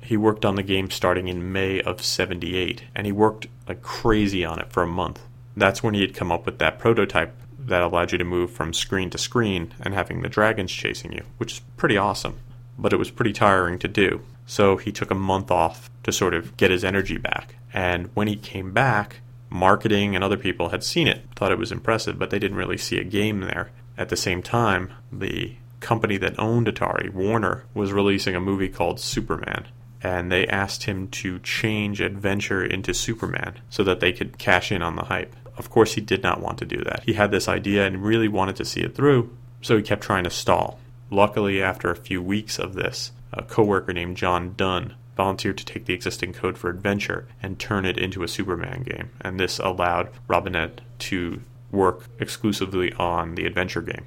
He 0.00 0.16
worked 0.16 0.46
on 0.46 0.54
the 0.54 0.62
game 0.62 0.90
starting 0.90 1.28
in 1.28 1.52
May 1.52 1.82
of 1.82 2.02
78, 2.02 2.84
and 2.94 3.06
he 3.06 3.12
worked 3.12 3.46
like 3.68 3.82
crazy 3.82 4.42
on 4.42 4.58
it 4.58 4.72
for 4.72 4.82
a 4.82 4.86
month. 4.86 5.20
That's 5.54 5.82
when 5.82 5.92
he 5.92 6.00
had 6.00 6.14
come 6.14 6.32
up 6.32 6.46
with 6.46 6.58
that 6.58 6.78
prototype 6.78 7.34
that 7.58 7.82
allowed 7.82 8.10
you 8.12 8.18
to 8.18 8.24
move 8.24 8.50
from 8.50 8.72
screen 8.72 9.10
to 9.10 9.18
screen 9.18 9.74
and 9.82 9.92
having 9.92 10.22
the 10.22 10.30
dragons 10.30 10.72
chasing 10.72 11.12
you, 11.12 11.24
which 11.36 11.52
is 11.52 11.60
pretty 11.76 11.98
awesome. 11.98 12.38
But 12.78 12.94
it 12.94 12.98
was 12.98 13.10
pretty 13.10 13.34
tiring 13.34 13.78
to 13.80 13.88
do. 13.88 14.22
So 14.46 14.78
he 14.78 14.90
took 14.90 15.10
a 15.10 15.14
month 15.14 15.50
off 15.50 15.90
to 16.04 16.10
sort 16.10 16.32
of 16.32 16.56
get 16.56 16.70
his 16.70 16.82
energy 16.82 17.18
back. 17.18 17.56
And 17.72 18.10
when 18.14 18.28
he 18.28 18.36
came 18.36 18.72
back, 18.72 19.20
marketing 19.48 20.14
and 20.14 20.24
other 20.24 20.36
people 20.36 20.70
had 20.70 20.84
seen 20.84 21.06
it, 21.08 21.22
thought 21.36 21.52
it 21.52 21.58
was 21.58 21.72
impressive, 21.72 22.18
but 22.18 22.30
they 22.30 22.38
didn't 22.38 22.56
really 22.56 22.78
see 22.78 22.98
a 22.98 23.04
game 23.04 23.40
there. 23.40 23.70
At 23.96 24.08
the 24.08 24.16
same 24.16 24.42
time, 24.42 24.92
the 25.12 25.56
company 25.80 26.16
that 26.18 26.38
owned 26.38 26.66
Atari, 26.66 27.12
Warner, 27.12 27.64
was 27.74 27.92
releasing 27.92 28.34
a 28.34 28.40
movie 28.40 28.68
called 28.68 29.00
Superman. 29.00 29.68
And 30.02 30.32
they 30.32 30.46
asked 30.46 30.84
him 30.84 31.08
to 31.08 31.38
change 31.40 32.00
Adventure 32.00 32.64
into 32.64 32.94
Superman 32.94 33.60
so 33.68 33.84
that 33.84 34.00
they 34.00 34.12
could 34.12 34.38
cash 34.38 34.72
in 34.72 34.82
on 34.82 34.96
the 34.96 35.04
hype. 35.04 35.36
Of 35.58 35.68
course, 35.68 35.94
he 35.94 36.00
did 36.00 36.22
not 36.22 36.40
want 36.40 36.58
to 36.58 36.64
do 36.64 36.82
that. 36.84 37.02
He 37.04 37.12
had 37.12 37.30
this 37.30 37.48
idea 37.48 37.86
and 37.86 38.02
really 38.02 38.28
wanted 38.28 38.56
to 38.56 38.64
see 38.64 38.80
it 38.80 38.94
through, 38.94 39.36
so 39.60 39.76
he 39.76 39.82
kept 39.82 40.02
trying 40.02 40.24
to 40.24 40.30
stall. 40.30 40.80
Luckily, 41.10 41.62
after 41.62 41.90
a 41.90 41.96
few 41.96 42.22
weeks 42.22 42.58
of 42.58 42.74
this, 42.74 43.12
a 43.32 43.42
coworker 43.42 43.92
named 43.92 44.16
John 44.16 44.54
Dunn 44.56 44.94
volunteered 45.16 45.58
to 45.58 45.64
take 45.64 45.86
the 45.86 45.94
existing 45.94 46.32
code 46.32 46.56
for 46.56 46.70
Adventure 46.70 47.26
and 47.42 47.58
turn 47.58 47.84
it 47.84 47.98
into 47.98 48.22
a 48.22 48.28
Superman 48.28 48.82
game, 48.82 49.10
and 49.20 49.38
this 49.38 49.58
allowed 49.58 50.10
Robinett 50.28 50.78
to 51.00 51.40
work 51.70 52.06
exclusively 52.18 52.92
on 52.94 53.34
the 53.34 53.46
Adventure 53.46 53.82
game. 53.82 54.04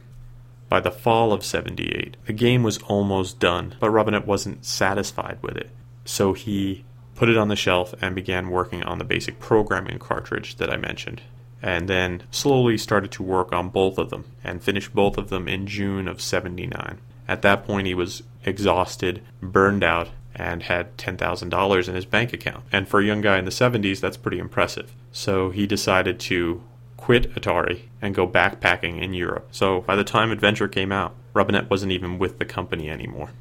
By 0.69 0.79
the 0.79 0.91
fall 0.91 1.33
of 1.33 1.45
78, 1.45 2.17
the 2.25 2.33
game 2.33 2.63
was 2.63 2.79
almost 2.79 3.39
done, 3.39 3.75
but 3.79 3.91
Robinett 3.91 4.25
wasn't 4.25 4.65
satisfied 4.65 5.37
with 5.41 5.55
it, 5.57 5.69
so 6.05 6.33
he 6.33 6.83
put 7.15 7.29
it 7.29 7.37
on 7.37 7.47
the 7.47 7.55
shelf 7.55 7.93
and 8.01 8.15
began 8.15 8.49
working 8.49 8.83
on 8.83 8.97
the 8.97 9.03
basic 9.03 9.39
programming 9.39 9.99
cartridge 9.99 10.55
that 10.55 10.71
I 10.71 10.77
mentioned 10.77 11.21
and 11.63 11.87
then 11.87 12.21
slowly 12.29 12.77
started 12.77 13.09
to 13.09 13.23
work 13.23 13.53
on 13.53 13.69
both 13.69 13.97
of 13.97 14.09
them 14.09 14.25
and 14.43 14.61
finished 14.61 14.93
both 14.93 15.17
of 15.17 15.29
them 15.29 15.47
in 15.47 15.65
June 15.65 16.09
of 16.09 16.21
79. 16.21 16.99
At 17.25 17.41
that 17.41 17.65
point, 17.65 17.87
he 17.87 17.95
was 17.95 18.21
exhausted, 18.43 19.23
burned 19.41 19.81
out, 19.81 20.09
and 20.35 20.63
had 20.63 20.97
$10,000 20.97 21.87
in 21.87 21.95
his 21.95 22.05
bank 22.05 22.33
account. 22.33 22.63
And 22.71 22.87
for 22.87 22.99
a 22.99 23.05
young 23.05 23.21
guy 23.21 23.37
in 23.37 23.45
the 23.45 23.51
70s, 23.51 23.99
that's 23.99 24.17
pretty 24.17 24.39
impressive. 24.39 24.93
So 25.11 25.49
he 25.51 25.67
decided 25.67 26.19
to 26.21 26.61
quit 26.97 27.33
Atari 27.35 27.81
and 28.01 28.15
go 28.15 28.27
backpacking 28.27 29.01
in 29.01 29.13
Europe. 29.13 29.49
So 29.51 29.81
by 29.81 29.95
the 29.95 30.03
time 30.03 30.31
Adventure 30.31 30.67
came 30.67 30.91
out, 30.91 31.13
Robinett 31.33 31.69
wasn't 31.69 31.91
even 31.91 32.17
with 32.17 32.39
the 32.39 32.45
company 32.45 32.89
anymore. 32.89 33.31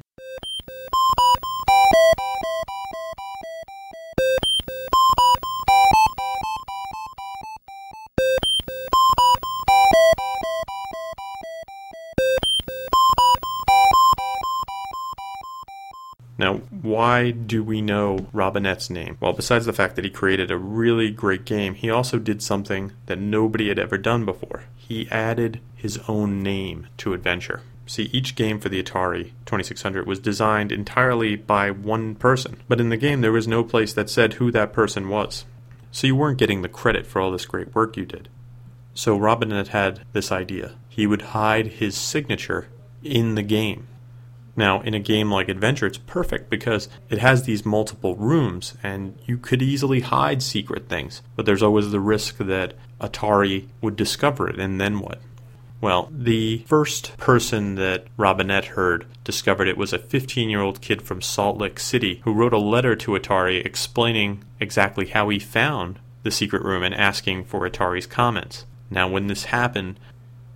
Why 16.83 17.31
do 17.31 17.63
we 17.63 17.81
know 17.81 18.27
Robinett's 18.33 18.89
name? 18.89 19.15
Well, 19.21 19.31
besides 19.31 19.65
the 19.65 19.71
fact 19.71 19.95
that 19.95 20.03
he 20.03 20.11
created 20.11 20.51
a 20.51 20.57
really 20.57 21.11
great 21.11 21.45
game, 21.45 21.75
he 21.75 21.89
also 21.89 22.19
did 22.19 22.43
something 22.43 22.91
that 23.05 23.17
nobody 23.17 23.69
had 23.69 23.79
ever 23.79 23.97
done 23.97 24.25
before. 24.25 24.65
He 24.75 25.09
added 25.09 25.61
his 25.77 25.97
own 26.09 26.43
name 26.43 26.87
to 26.97 27.13
Adventure. 27.13 27.61
See, 27.85 28.09
each 28.11 28.35
game 28.35 28.59
for 28.59 28.67
the 28.67 28.83
Atari 28.83 29.31
2600 29.45 30.05
was 30.05 30.19
designed 30.19 30.73
entirely 30.73 31.37
by 31.37 31.71
one 31.71 32.15
person, 32.15 32.57
but 32.67 32.81
in 32.81 32.89
the 32.89 32.97
game 32.97 33.21
there 33.21 33.31
was 33.31 33.47
no 33.47 33.63
place 33.63 33.93
that 33.93 34.09
said 34.09 34.33
who 34.33 34.51
that 34.51 34.73
person 34.73 35.07
was. 35.07 35.45
So 35.93 36.05
you 36.05 36.17
weren't 36.17 36.37
getting 36.37 36.63
the 36.63 36.67
credit 36.67 37.07
for 37.07 37.21
all 37.21 37.31
this 37.31 37.45
great 37.45 37.73
work 37.73 37.95
you 37.95 38.05
did. 38.05 38.27
So 38.93 39.17
Robinett 39.17 39.67
had 39.69 40.01
this 40.11 40.33
idea. 40.33 40.75
He 40.89 41.07
would 41.07 41.21
hide 41.21 41.67
his 41.67 41.95
signature 41.95 42.67
in 43.01 43.35
the 43.35 43.41
game. 43.41 43.87
Now, 44.55 44.81
in 44.81 44.93
a 44.93 44.99
game 44.99 45.31
like 45.31 45.49
Adventure, 45.49 45.87
it's 45.87 45.97
perfect 45.97 46.49
because 46.49 46.87
it 47.09 47.17
has 47.17 47.43
these 47.43 47.65
multiple 47.65 48.15
rooms 48.15 48.75
and 48.83 49.17
you 49.25 49.37
could 49.37 49.61
easily 49.61 50.01
hide 50.01 50.43
secret 50.43 50.87
things, 50.87 51.23
but 51.35 51.45
there's 51.45 51.63
always 51.63 51.91
the 51.91 51.99
risk 51.99 52.37
that 52.37 52.75
Atari 53.01 53.67
would 53.81 53.95
discover 53.95 54.47
it, 54.47 54.59
and 54.59 54.79
then 54.79 54.99
what? 54.99 55.19
Well, 55.81 56.07
the 56.11 56.59
first 56.59 57.17
person 57.17 57.75
that 57.75 58.05
Robinett 58.15 58.65
heard 58.65 59.05
discovered 59.25 59.67
it 59.67 59.77
was 59.77 59.91
a 59.91 59.99
15 59.99 60.49
year 60.49 60.61
old 60.61 60.79
kid 60.79 61.01
from 61.01 61.21
Salt 61.21 61.57
Lake 61.57 61.79
City 61.79 62.21
who 62.23 62.31
wrote 62.31 62.53
a 62.53 62.57
letter 62.57 62.95
to 62.95 63.11
Atari 63.11 63.65
explaining 63.65 64.45
exactly 64.61 65.07
how 65.07 65.27
he 65.27 65.39
found 65.39 65.99
the 66.21 66.31
secret 66.31 66.63
room 66.63 66.83
and 66.83 66.95
asking 66.95 67.43
for 67.43 67.67
Atari's 67.67 68.07
comments. 68.07 68.65
Now, 68.89 69.09
when 69.09 69.27
this 69.27 69.45
happened, 69.45 69.99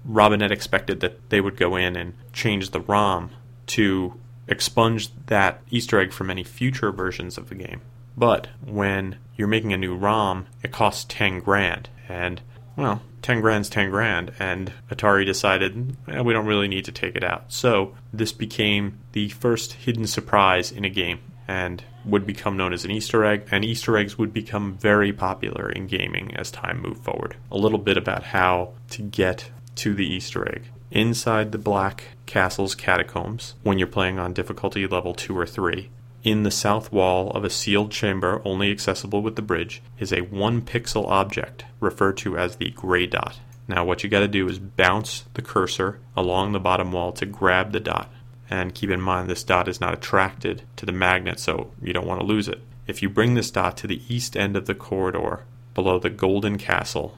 Robinett 0.07 0.51
expected 0.51 1.01
that 1.01 1.29
they 1.29 1.41
would 1.41 1.57
go 1.57 1.75
in 1.75 1.97
and 1.97 2.13
change 2.31 2.69
the 2.69 2.79
ROM 2.79 3.31
to 3.67 4.13
expunge 4.47 5.09
that 5.27 5.61
Easter 5.69 5.99
egg 5.99 6.11
from 6.11 6.29
any 6.29 6.43
future 6.43 6.91
versions 6.91 7.37
of 7.37 7.49
the 7.49 7.55
game. 7.55 7.81
But 8.15 8.47
when 8.65 9.17
you're 9.35 9.47
making 9.47 9.73
a 9.73 9.77
new 9.77 9.95
ROM, 9.95 10.47
it 10.63 10.71
costs 10.71 11.05
10 11.09 11.41
grand. 11.41 11.89
And, 12.09 12.41
well, 12.75 13.01
10 13.21 13.41
grand's 13.41 13.69
10 13.69 13.91
grand. 13.91 14.31
And 14.39 14.73
Atari 14.89 15.25
decided 15.25 15.95
eh, 16.07 16.21
we 16.21 16.33
don't 16.33 16.47
really 16.47 16.67
need 16.67 16.85
to 16.85 16.91
take 16.91 17.15
it 17.15 17.23
out. 17.23 17.45
So 17.49 17.95
this 18.11 18.31
became 18.31 18.97
the 19.11 19.29
first 19.29 19.73
hidden 19.73 20.07
surprise 20.07 20.71
in 20.71 20.85
a 20.85 20.89
game 20.89 21.19
and 21.47 21.83
would 22.03 22.25
become 22.25 22.57
known 22.57 22.73
as 22.73 22.85
an 22.85 22.91
Easter 22.91 23.23
egg. 23.23 23.47
And 23.51 23.63
Easter 23.63 23.97
eggs 23.97 24.17
would 24.17 24.33
become 24.33 24.77
very 24.77 25.13
popular 25.13 25.69
in 25.69 25.87
gaming 25.87 26.35
as 26.35 26.49
time 26.49 26.81
moved 26.81 27.03
forward. 27.03 27.35
A 27.51 27.57
little 27.57 27.77
bit 27.77 27.97
about 27.97 28.23
how 28.23 28.73
to 28.91 29.01
get 29.03 29.51
to 29.75 29.93
the 29.93 30.07
Easter 30.07 30.49
egg 30.49 30.63
inside 30.91 31.51
the 31.51 31.57
Black 31.57 32.15
Castle's 32.25 32.75
catacombs 32.75 33.55
when 33.63 33.77
you're 33.77 33.87
playing 33.87 34.19
on 34.19 34.33
difficulty 34.33 34.87
level 34.87 35.13
2 35.13 35.37
or 35.37 35.45
3. 35.45 35.89
In 36.23 36.43
the 36.43 36.51
south 36.51 36.91
wall 36.91 37.31
of 37.31 37.43
a 37.43 37.49
sealed 37.49 37.91
chamber, 37.91 38.41
only 38.43 38.71
accessible 38.71 39.21
with 39.21 39.35
the 39.35 39.41
bridge, 39.41 39.81
is 39.99 40.11
a 40.11 40.21
one 40.21 40.61
pixel 40.61 41.07
object 41.07 41.65
referred 41.79 42.17
to 42.17 42.37
as 42.37 42.55
the 42.55 42.71
gray 42.71 43.05
dot. 43.05 43.39
Now, 43.67 43.85
what 43.85 44.03
you 44.03 44.09
got 44.09 44.21
to 44.21 44.27
do 44.27 44.47
is 44.47 44.59
bounce 44.59 45.25
the 45.33 45.41
cursor 45.41 45.99
along 46.15 46.51
the 46.51 46.59
bottom 46.59 46.91
wall 46.91 47.11
to 47.13 47.25
grab 47.25 47.71
the 47.71 47.79
dot. 47.79 48.11
And 48.49 48.73
keep 48.73 48.89
in 48.89 49.01
mind, 49.01 49.29
this 49.29 49.43
dot 49.43 49.67
is 49.67 49.81
not 49.81 49.93
attracted 49.93 50.63
to 50.77 50.85
the 50.85 50.93
magnet, 50.93 51.39
so 51.39 51.71
you 51.81 51.93
don't 51.93 52.07
want 52.07 52.21
to 52.21 52.25
lose 52.25 52.47
it. 52.47 52.61
If 52.87 53.01
you 53.01 53.09
bring 53.09 53.33
this 53.33 53.51
dot 53.51 53.75
to 53.77 53.87
the 53.87 54.01
east 54.07 54.37
end 54.37 54.55
of 54.55 54.65
the 54.65 54.75
corridor, 54.75 55.43
below 55.73 55.99
the 55.99 56.09
Golden 56.09 56.57
Castle, 56.57 57.17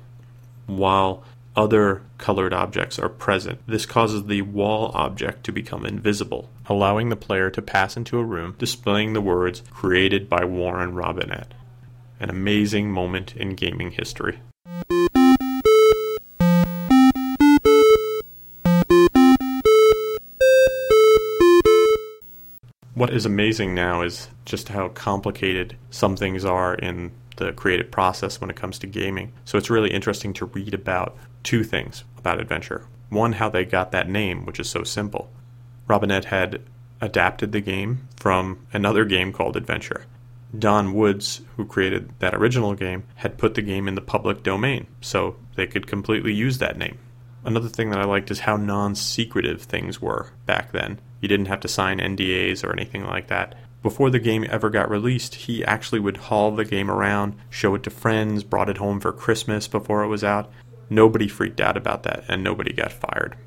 while 0.65 1.23
other 1.59 2.01
colored 2.17 2.53
objects 2.53 2.97
are 2.97 3.09
present. 3.09 3.59
This 3.67 3.85
causes 3.85 4.23
the 4.23 4.43
wall 4.43 4.91
object 4.93 5.43
to 5.43 5.51
become 5.51 5.85
invisible, 5.85 6.49
allowing 6.67 7.09
the 7.09 7.17
player 7.17 7.49
to 7.49 7.61
pass 7.61 7.97
into 7.97 8.17
a 8.17 8.23
room 8.23 8.55
displaying 8.57 9.11
the 9.11 9.19
words 9.19 9.61
created 9.69 10.29
by 10.29 10.45
Warren 10.45 10.93
Robinett. 10.93 11.47
An 12.17 12.29
amazing 12.29 12.89
moment 12.91 13.35
in 13.35 13.55
gaming 13.55 13.91
history. 13.91 14.39
What 22.93 23.13
is 23.13 23.25
amazing 23.25 23.75
now 23.75 24.01
is 24.01 24.29
just 24.45 24.69
how 24.69 24.87
complicated 24.89 25.75
some 25.89 26.15
things 26.15 26.45
are 26.45 26.75
in 26.75 27.11
the 27.39 27.53
creative 27.53 27.89
process 27.89 28.39
when 28.39 28.49
it 28.49 28.55
comes 28.55 28.77
to 28.79 28.87
gaming. 28.87 29.31
So 29.45 29.57
it's 29.57 29.69
really 29.69 29.91
interesting 29.91 30.33
to 30.33 30.45
read 30.45 30.73
about 30.73 31.17
two 31.43 31.63
things 31.63 32.03
about 32.17 32.39
adventure. 32.39 32.85
One, 33.09 33.33
how 33.33 33.49
they 33.49 33.65
got 33.65 33.91
that 33.91 34.09
name, 34.09 34.45
which 34.45 34.59
is 34.59 34.69
so 34.69 34.83
simple. 34.83 35.31
Robinett 35.89 36.25
had 36.25 36.61
adapted 37.01 37.51
the 37.51 37.61
game 37.61 38.07
from 38.17 38.65
another 38.73 39.05
game 39.05 39.31
called 39.33 39.55
Adventure. 39.55 40.05
Don 40.57 40.93
Woods, 40.93 41.41
who 41.55 41.65
created 41.65 42.11
that 42.19 42.35
original 42.35 42.73
game, 42.73 43.03
had 43.15 43.37
put 43.37 43.53
the 43.53 43.61
game 43.61 43.87
in 43.87 43.95
the 43.95 44.01
public 44.01 44.43
domain, 44.43 44.87
so 45.01 45.35
they 45.55 45.67
could 45.67 45.87
completely 45.87 46.33
use 46.33 46.57
that 46.57 46.77
name. 46.77 46.97
Another 47.45 47.69
thing 47.69 47.89
that 47.91 47.99
I 47.99 48.05
liked 48.05 48.31
is 48.31 48.39
how 48.39 48.57
non 48.57 48.95
secretive 48.95 49.61
things 49.61 50.01
were 50.01 50.31
back 50.45 50.71
then. 50.71 50.99
You 51.21 51.27
didn't 51.27 51.47
have 51.47 51.61
to 51.61 51.67
sign 51.67 51.99
NDAs 51.99 52.63
or 52.63 52.73
anything 52.73 53.05
like 53.05 53.27
that. 53.27 53.55
Before 53.81 54.09
the 54.09 54.19
game 54.19 54.45
ever 54.49 54.69
got 54.69 54.89
released, 54.89 55.35
he 55.35 55.63
actually 55.63 56.01
would 56.01 56.17
haul 56.17 56.51
the 56.51 56.65
game 56.65 56.91
around, 56.91 57.35
show 57.49 57.75
it 57.75 57.83
to 57.83 57.89
friends, 57.89 58.43
brought 58.43 58.69
it 58.69 58.77
home 58.77 58.99
for 58.99 59.13
Christmas 59.13 59.69
before 59.69 60.03
it 60.03 60.07
was 60.07 60.23
out. 60.23 60.51
Nobody 60.89 61.29
freaked 61.29 61.61
out 61.61 61.77
about 61.77 62.03
that, 62.03 62.25
and 62.27 62.43
nobody 62.43 62.73
got 62.73 62.91
fired. 62.91 63.37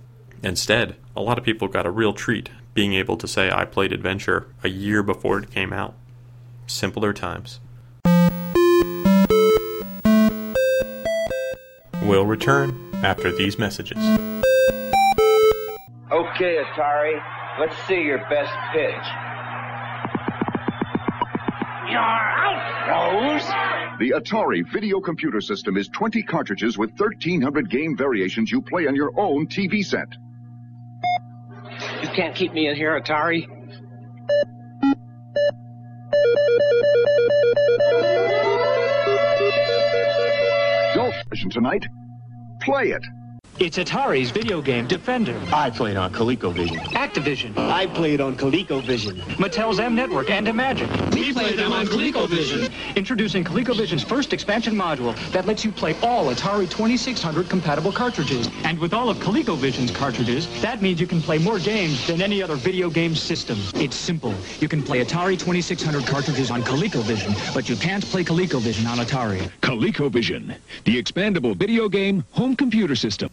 Instead, 0.42 0.96
a 1.14 1.20
lot 1.20 1.36
of 1.36 1.44
people 1.44 1.68
got 1.68 1.84
a 1.84 1.90
real 1.90 2.14
treat 2.14 2.48
being 2.72 2.94
able 2.94 3.18
to 3.18 3.28
say, 3.28 3.50
I 3.50 3.66
played 3.66 3.92
Adventure 3.92 4.46
a 4.64 4.68
year 4.68 5.02
before 5.02 5.38
it 5.38 5.50
came 5.50 5.72
out. 5.72 5.94
Simpler 6.66 7.12
times. 7.12 7.60
We'll 12.02 12.24
return 12.24 12.90
after 13.04 13.30
these 13.36 13.58
messages. 13.58 13.98
Okay, 16.10 16.56
Atari, 16.64 17.22
let's 17.60 17.76
see 17.86 18.00
your 18.00 18.18
best 18.30 18.52
pitch. 18.72 19.31
You're 21.92 22.00
out, 22.00 22.88
Rose. 22.88 23.99
The 23.99 24.18
Atari 24.18 24.62
video 24.72 24.99
computer 24.99 25.42
system 25.42 25.76
is 25.76 25.88
20 25.88 26.22
cartridges 26.22 26.78
with 26.78 26.99
1,300 26.99 27.68
game 27.68 27.99
variations 27.99 28.50
you 28.50 28.62
play 28.62 28.87
on 28.87 28.94
your 28.94 29.12
own 29.20 29.46
TV 29.46 29.84
set. 29.84 30.08
You 32.00 32.08
can't 32.08 32.34
keep 32.34 32.54
me 32.54 32.68
in 32.68 32.76
here, 32.76 32.99
Atari. 32.99 33.46
Don't 40.94 41.50
tonight. 41.50 41.84
Play 42.62 42.92
it. 42.92 43.02
It's 43.59 43.76
Atari's 43.76 44.30
video 44.30 44.62
game 44.62 44.88
Defender. 44.88 45.38
I 45.52 45.68
played 45.68 45.97
on 45.99 46.11
ColecoVision. 46.12 46.78
Activision. 46.94 47.56
I 47.56 47.87
played 47.87 48.21
on 48.21 48.35
ColecoVision. 48.35 49.21
Mattel's 49.37 49.78
M 49.78 49.94
Network 49.94 50.30
and 50.30 50.47
Imagic. 50.47 50.88
We 51.14 51.35
played 51.35 51.59
them 51.59 51.71
on 51.71 51.87
ColecoVision. 51.87 52.73
Introducing 52.97 53.44
ColecoVision's 53.44 54.02
first 54.02 54.32
expansion 54.32 54.75
module 54.75 55.14
that 55.32 55.44
lets 55.47 55.66
you 55.66 55.71
play 55.71 55.94
all 56.02 56.35
Atari 56.35 56.68
2600 56.68 57.50
compatible 57.50 57.92
cartridges. 57.92 58.49
And 58.64 58.78
with 58.78 58.94
all 58.94 59.11
of 59.11 59.18
ColecoVision's 59.18 59.90
cartridges, 59.90 60.49
that 60.62 60.80
means 60.80 60.99
you 60.99 61.06
can 61.06 61.21
play 61.21 61.37
more 61.37 61.59
games 61.59 62.06
than 62.06 62.23
any 62.23 62.42
other 62.42 62.56
video 62.56 62.88
game 62.88 63.14
system. 63.14 63.59
It's 63.75 63.97
simple. 63.97 64.35
You 64.61 64.68
can 64.68 64.82
play 64.82 65.04
Atari 65.04 65.38
2600 65.38 66.06
cartridges 66.06 66.50
on 66.50 66.62
ColecoVision, 66.62 67.54
but 67.54 67.68
you 67.68 67.76
can't 67.76 68.04
play 68.04 68.25
ColecoVision 68.25 68.88
on 68.88 68.97
Atari. 68.97 69.50
ColecoVision, 69.61 70.56
the 70.85 71.00
expandable 71.00 71.54
video 71.54 71.88
game 71.90 72.25
home 72.32 72.56
computer 72.56 72.97
system. 72.97 73.28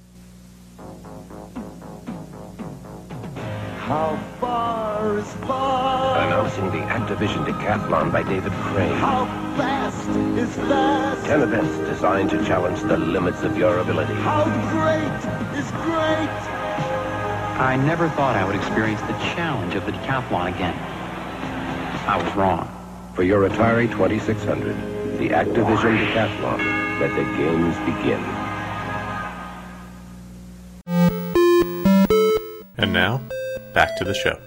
How 3.89 4.19
far 4.39 5.17
is 5.17 5.33
far? 5.47 6.19
Announcing 6.19 6.65
the 6.65 6.85
Activision 6.93 7.43
Decathlon 7.43 8.11
by 8.11 8.21
David 8.21 8.51
Crane. 8.51 8.95
How 8.97 9.25
fast 9.57 10.07
is 10.37 10.55
fast? 10.57 11.25
Ten 11.25 11.41
events 11.41 11.75
designed 11.89 12.29
to 12.29 12.45
challenge 12.45 12.81
the 12.81 12.97
limits 12.97 13.41
of 13.41 13.57
your 13.57 13.79
ability. 13.79 14.13
How 14.13 14.43
great 14.69 15.57
is 15.57 15.71
great? 15.71 16.29
I 17.57 17.81
never 17.83 18.09
thought 18.09 18.35
I 18.35 18.45
would 18.45 18.55
experience 18.55 19.01
the 19.01 19.17
challenge 19.33 19.73
of 19.73 19.87
the 19.87 19.91
decathlon 19.91 20.53
again. 20.53 20.77
I 22.07 22.21
was 22.23 22.31
wrong. 22.35 22.69
For 23.15 23.23
your 23.23 23.49
Atari 23.49 23.89
2600, 23.89 25.17
the 25.17 25.29
Activision 25.29 25.97
Decathlon. 25.97 26.59
Let 26.99 27.09
the 27.15 27.23
games 27.41 27.75
begin. 27.89 28.23
And 32.77 32.93
now, 32.93 33.19
back 33.79 33.95
to 33.95 34.03
the 34.03 34.13
show. 34.13 34.37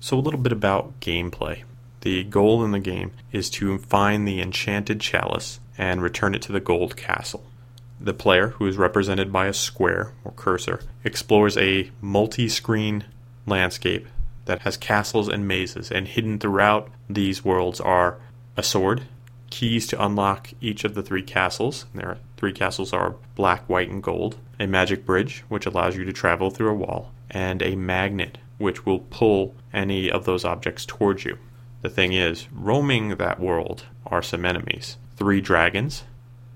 So, 0.00 0.18
a 0.18 0.18
little 0.18 0.40
bit 0.40 0.50
about 0.50 0.98
gameplay. 0.98 1.62
The 2.00 2.24
goal 2.24 2.64
in 2.64 2.72
the 2.72 2.80
game 2.80 3.12
is 3.30 3.48
to 3.50 3.78
find 3.78 4.26
the 4.26 4.40
enchanted 4.40 5.00
chalice 5.00 5.60
and 5.78 6.02
return 6.02 6.34
it 6.34 6.42
to 6.42 6.52
the 6.52 6.58
gold 6.58 6.96
castle. 6.96 7.44
The 8.00 8.12
player, 8.12 8.48
who 8.48 8.66
is 8.66 8.76
represented 8.76 9.32
by 9.32 9.46
a 9.46 9.52
square 9.52 10.10
or 10.24 10.32
cursor, 10.32 10.80
explores 11.04 11.56
a 11.56 11.92
multi 12.00 12.48
screen 12.48 13.04
landscape 13.46 14.08
that 14.46 14.62
has 14.62 14.76
castles 14.76 15.28
and 15.28 15.46
mazes, 15.46 15.92
and 15.92 16.08
hidden 16.08 16.40
throughout 16.40 16.90
these 17.08 17.44
worlds 17.44 17.80
are 17.80 18.18
a 18.56 18.64
sword, 18.64 19.02
keys 19.50 19.86
to 19.88 20.04
unlock 20.04 20.50
each 20.60 20.84
of 20.84 20.94
the 20.94 21.02
three 21.02 21.22
castles. 21.22 21.86
There, 21.94 22.18
three 22.36 22.52
castles 22.52 22.92
are 22.92 23.16
black, 23.34 23.68
white, 23.68 23.90
and 23.90 24.02
gold. 24.02 24.36
A 24.58 24.66
magic 24.66 25.04
bridge, 25.04 25.44
which 25.48 25.66
allows 25.66 25.96
you 25.96 26.04
to 26.04 26.12
travel 26.12 26.50
through 26.50 26.70
a 26.70 26.74
wall, 26.74 27.12
and 27.30 27.62
a 27.62 27.76
magnet, 27.76 28.38
which 28.58 28.86
will 28.86 29.00
pull 29.00 29.54
any 29.72 30.10
of 30.10 30.24
those 30.24 30.44
objects 30.44 30.86
towards 30.86 31.24
you. 31.24 31.38
The 31.82 31.90
thing 31.90 32.12
is, 32.12 32.48
roaming 32.50 33.16
that 33.16 33.38
world 33.38 33.84
are 34.06 34.22
some 34.22 34.44
enemies. 34.44 34.96
Three 35.16 35.40
dragons, 35.40 36.04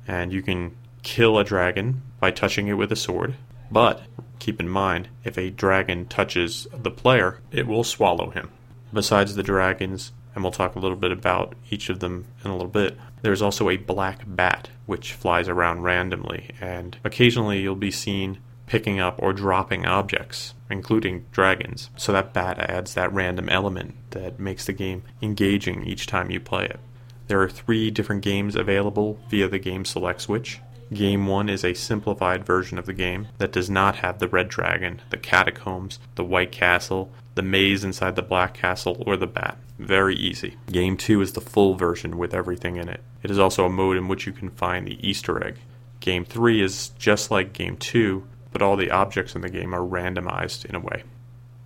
and 0.08 0.32
you 0.32 0.42
can 0.42 0.76
kill 1.02 1.38
a 1.38 1.44
dragon 1.44 2.02
by 2.18 2.30
touching 2.30 2.68
it 2.68 2.74
with 2.74 2.92
a 2.92 2.96
sword. 2.96 3.34
But 3.70 4.02
keep 4.38 4.58
in 4.60 4.68
mind, 4.68 5.08
if 5.24 5.38
a 5.38 5.50
dragon 5.50 6.06
touches 6.06 6.66
the 6.72 6.90
player, 6.90 7.40
it 7.52 7.66
will 7.66 7.84
swallow 7.84 8.30
him. 8.30 8.50
Besides 8.92 9.36
the 9.36 9.42
dragons, 9.42 10.12
and 10.34 10.44
we'll 10.44 10.52
talk 10.52 10.76
a 10.76 10.78
little 10.78 10.96
bit 10.96 11.12
about 11.12 11.54
each 11.70 11.88
of 11.88 12.00
them 12.00 12.26
in 12.44 12.50
a 12.50 12.54
little 12.54 12.70
bit. 12.70 12.96
There's 13.22 13.42
also 13.42 13.68
a 13.68 13.76
black 13.76 14.22
bat 14.26 14.70
which 14.86 15.12
flies 15.12 15.48
around 15.48 15.82
randomly, 15.82 16.50
and 16.60 16.96
occasionally 17.04 17.60
you'll 17.60 17.76
be 17.76 17.90
seen 17.90 18.38
picking 18.66 19.00
up 19.00 19.16
or 19.20 19.32
dropping 19.32 19.84
objects, 19.84 20.54
including 20.70 21.26
dragons. 21.32 21.90
So 21.96 22.12
that 22.12 22.32
bat 22.32 22.58
adds 22.58 22.94
that 22.94 23.12
random 23.12 23.48
element 23.48 23.94
that 24.10 24.38
makes 24.38 24.64
the 24.64 24.72
game 24.72 25.02
engaging 25.20 25.84
each 25.84 26.06
time 26.06 26.30
you 26.30 26.38
play 26.38 26.66
it. 26.66 26.78
There 27.26 27.42
are 27.42 27.48
three 27.48 27.90
different 27.90 28.22
games 28.22 28.56
available 28.56 29.18
via 29.28 29.48
the 29.48 29.58
Game 29.58 29.84
Select 29.84 30.20
Switch. 30.20 30.60
Game 30.92 31.26
1 31.26 31.48
is 31.48 31.64
a 31.64 31.74
simplified 31.74 32.44
version 32.44 32.76
of 32.78 32.86
the 32.86 32.92
game 32.92 33.28
that 33.38 33.52
does 33.52 33.70
not 33.70 33.96
have 33.96 34.18
the 34.18 34.26
red 34.26 34.48
dragon, 34.48 35.00
the 35.10 35.16
catacombs, 35.16 36.00
the 36.16 36.24
white 36.24 36.50
castle, 36.50 37.12
the 37.40 37.46
maze 37.46 37.84
inside 37.84 38.16
the 38.16 38.22
black 38.22 38.52
castle, 38.52 39.02
or 39.06 39.16
the 39.16 39.26
bat. 39.26 39.56
Very 39.78 40.14
easy. 40.14 40.58
Game 40.70 40.98
2 40.98 41.22
is 41.22 41.32
the 41.32 41.40
full 41.40 41.74
version 41.74 42.18
with 42.18 42.34
everything 42.34 42.76
in 42.76 42.86
it. 42.86 43.00
It 43.22 43.30
is 43.30 43.38
also 43.38 43.64
a 43.64 43.70
mode 43.70 43.96
in 43.96 44.08
which 44.08 44.26
you 44.26 44.32
can 44.34 44.50
find 44.50 44.86
the 44.86 44.98
Easter 45.00 45.42
egg. 45.42 45.56
Game 46.00 46.26
3 46.26 46.60
is 46.60 46.88
just 46.98 47.30
like 47.30 47.54
Game 47.54 47.78
2, 47.78 48.26
but 48.52 48.60
all 48.60 48.76
the 48.76 48.90
objects 48.90 49.34
in 49.34 49.40
the 49.40 49.48
game 49.48 49.74
are 49.74 49.80
randomized 49.80 50.66
in 50.66 50.74
a 50.74 50.80
way. 50.80 51.04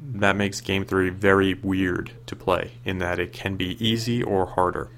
That 0.00 0.36
makes 0.36 0.60
Game 0.60 0.84
3 0.84 1.10
very 1.10 1.54
weird 1.54 2.12
to 2.26 2.36
play, 2.36 2.74
in 2.84 2.98
that 2.98 3.18
it 3.18 3.32
can 3.32 3.56
be 3.56 3.84
easy 3.84 4.22
or 4.22 4.46
harder. 4.46 4.90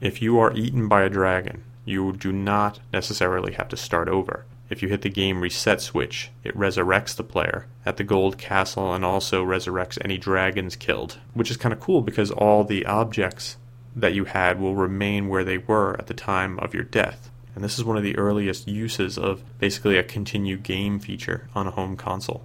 If 0.00 0.22
you 0.22 0.38
are 0.38 0.54
eaten 0.54 0.86
by 0.86 1.02
a 1.02 1.10
dragon, 1.10 1.64
you 1.84 2.12
do 2.12 2.30
not 2.30 2.78
necessarily 2.92 3.54
have 3.54 3.68
to 3.70 3.76
start 3.76 4.08
over. 4.08 4.46
If 4.74 4.82
you 4.82 4.88
hit 4.88 5.02
the 5.02 5.08
game 5.08 5.40
reset 5.40 5.80
switch, 5.80 6.32
it 6.42 6.58
resurrects 6.58 7.14
the 7.14 7.22
player 7.22 7.68
at 7.86 7.96
the 7.96 8.02
gold 8.02 8.38
castle 8.38 8.92
and 8.92 9.04
also 9.04 9.44
resurrects 9.44 9.98
any 10.04 10.18
dragons 10.18 10.74
killed, 10.74 11.20
which 11.32 11.48
is 11.48 11.56
kind 11.56 11.72
of 11.72 11.78
cool 11.78 12.00
because 12.00 12.32
all 12.32 12.64
the 12.64 12.84
objects 12.84 13.56
that 13.94 14.14
you 14.14 14.24
had 14.24 14.58
will 14.58 14.74
remain 14.74 15.28
where 15.28 15.44
they 15.44 15.58
were 15.58 15.94
at 16.00 16.08
the 16.08 16.12
time 16.12 16.58
of 16.58 16.74
your 16.74 16.82
death. 16.82 17.30
And 17.54 17.62
this 17.62 17.78
is 17.78 17.84
one 17.84 17.96
of 17.96 18.02
the 18.02 18.18
earliest 18.18 18.66
uses 18.66 19.16
of 19.16 19.44
basically 19.60 19.96
a 19.96 20.02
continue 20.02 20.56
game 20.56 20.98
feature 20.98 21.46
on 21.54 21.68
a 21.68 21.70
home 21.70 21.96
console. 21.96 22.44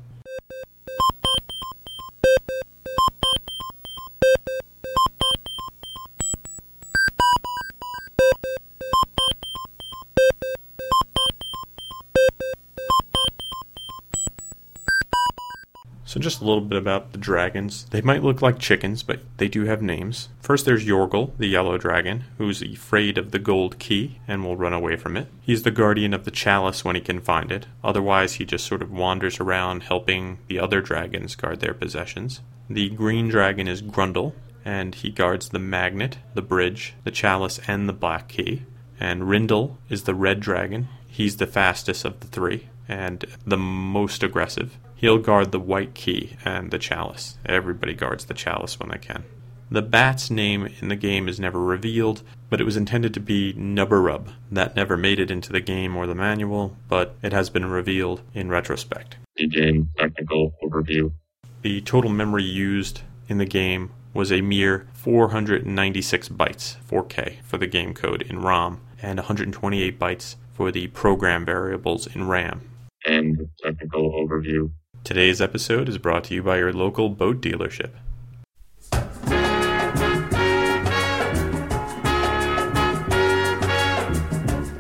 A 16.42 16.46
little 16.46 16.62
bit 16.62 16.78
about 16.78 17.12
the 17.12 17.18
dragons. 17.18 17.86
They 17.92 18.02
might 18.02 18.24
look 18.24 18.42
like 18.42 18.60
chickens, 18.60 19.04
but 19.04 19.22
they 19.38 19.48
do 19.48 19.66
have 19.66 19.82
names. 19.82 20.30
First 20.42 20.66
there's 20.66 20.86
Yorgle, 20.86 21.38
the 21.38 21.48
yellow 21.48 21.78
dragon, 21.78 22.24
who's 22.38 22.62
afraid 22.62 23.18
of 23.18 23.32
the 23.32 23.40
gold 23.40 23.80
key 23.80 24.20
and 24.28 24.44
will 24.44 24.58
run 24.58 24.74
away 24.74 24.96
from 24.96 25.18
it. 25.18 25.28
He's 25.42 25.64
the 25.64 25.72
guardian 25.72 26.14
of 26.14 26.26
the 26.26 26.32
chalice 26.32 26.86
when 26.86 26.96
he 26.96 27.02
can 27.02 27.20
find 27.20 27.52
it. 27.52 27.66
Otherwise 27.84 28.34
he 28.34 28.46
just 28.46 28.66
sort 28.66 28.82
of 28.82 28.92
wanders 28.92 29.40
around 29.40 29.84
helping 29.84 30.40
the 30.48 30.60
other 30.60 30.82
dragons 30.82 31.36
guard 31.36 31.60
their 31.60 31.74
possessions. 31.74 32.42
The 32.70 32.90
green 32.90 33.30
dragon 33.30 33.68
is 33.68 33.82
Grundle, 33.82 34.34
and 34.64 34.94
he 34.94 35.10
guards 35.10 35.50
the 35.50 35.60
magnet, 35.60 36.18
the 36.34 36.42
bridge, 36.42 36.94
the 37.04 37.12
chalice, 37.12 37.60
and 37.68 37.90
the 37.90 37.94
black 37.94 38.28
key. 38.28 38.64
And 39.00 39.30
Rhindle 39.30 39.78
is 39.90 40.04
the 40.04 40.14
red 40.14 40.40
dragon. 40.40 40.88
He's 41.08 41.38
the 41.38 41.48
fastest 41.48 42.06
of 42.06 42.20
the 42.20 42.28
three 42.28 42.70
and 42.88 43.26
the 43.46 43.58
most 43.58 44.24
aggressive. 44.24 44.78
He'll 45.00 45.18
guard 45.18 45.54
the 45.54 45.62
white 45.62 45.94
key 45.94 46.36
and 46.44 46.72
the 46.72 46.78
chalice. 46.78 47.38
Everybody 47.46 47.94
guards 47.94 48.26
the 48.26 48.34
chalice 48.34 48.78
when 48.82 48.90
they 48.90 48.98
can. 48.98 49.24
The 49.72 49.82
bat's 49.82 50.30
name 50.30 50.68
in 50.82 50.90
the 50.90 50.98
game 50.98 51.30
is 51.30 51.40
never 51.40 51.58
revealed, 51.58 52.22
but 52.50 52.60
it 52.60 52.66
was 52.66 52.76
intended 52.76 53.14
to 53.14 53.22
be 53.22 53.54
Knubberrub. 53.54 54.34
That 54.52 54.76
never 54.76 54.98
made 54.98 55.22
it 55.22 55.32
into 55.32 55.54
the 55.54 55.62
game 55.62 55.96
or 55.96 56.06
the 56.06 56.16
manual, 56.16 56.76
but 56.90 57.16
it 57.24 57.32
has 57.32 57.50
been 57.50 57.68
revealed 57.68 58.24
in 58.34 58.50
retrospect. 58.50 59.16
The 59.38 59.48
game 59.48 59.90
technical 59.98 60.54
overview. 60.62 61.14
The 61.62 61.80
total 61.80 62.12
memory 62.12 62.44
used 62.44 63.04
in 63.30 63.38
the 63.38 63.46
game 63.46 63.92
was 64.14 64.34
a 64.34 64.42
mere 64.42 64.86
496 64.96 66.28
bytes, 66.28 66.76
4K, 66.92 67.42
for 67.44 67.58
the 67.58 67.68
game 67.68 67.94
code 67.94 68.24
in 68.24 68.42
ROM, 68.42 68.82
and 69.02 69.18
128 69.18 69.98
bytes 69.98 70.36
for 70.54 70.72
the 70.72 70.88
program 70.88 71.46
variables 71.46 72.06
in 72.06 72.28
RAM. 72.28 72.70
And 73.06 73.48
technical 73.64 74.12
overview. 74.12 74.72
Today's 75.04 75.42
episode 75.42 75.90
is 75.90 75.98
brought 75.98 76.26
to 76.26 76.36
you 76.36 76.44
by 76.44 76.58
your 76.58 76.72
local 76.72 77.10
boat 77.10 77.42
dealership. 77.42 77.92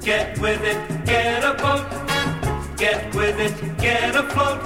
Get 0.02 0.38
with 0.40 0.62
it, 0.62 1.06
get 1.06 1.44
a 1.44 1.54
boat. 1.56 2.78
Get 2.78 3.16
with 3.16 3.40
it, 3.40 3.78
get 3.80 4.16
afloat. 4.16 4.62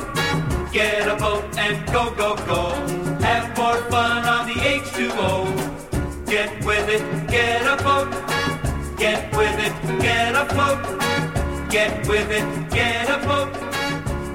Get 0.74 1.08
a 1.08 1.16
boat 1.16 1.58
and 1.58 1.86
go, 1.88 2.14
go, 2.16 2.36
go. 2.46 2.72
Have 3.24 3.56
more 3.58 3.78
fun 3.90 4.26
on 4.26 4.48
the 4.48 4.54
H2O. 4.54 6.26
Get 6.26 6.66
with 6.66 6.90
it, 6.90 7.30
get 7.30 7.62
a 7.62 7.82
boat. 7.84 8.12
Get 8.98 9.32
with 9.36 9.60
it, 9.60 10.02
get 10.02 10.36
afloat. 10.36 11.70
Get 11.70 12.08
with 12.08 12.30
it, 12.32 12.70
get 12.70 13.10
a 13.10 13.26
boat. 13.26 13.73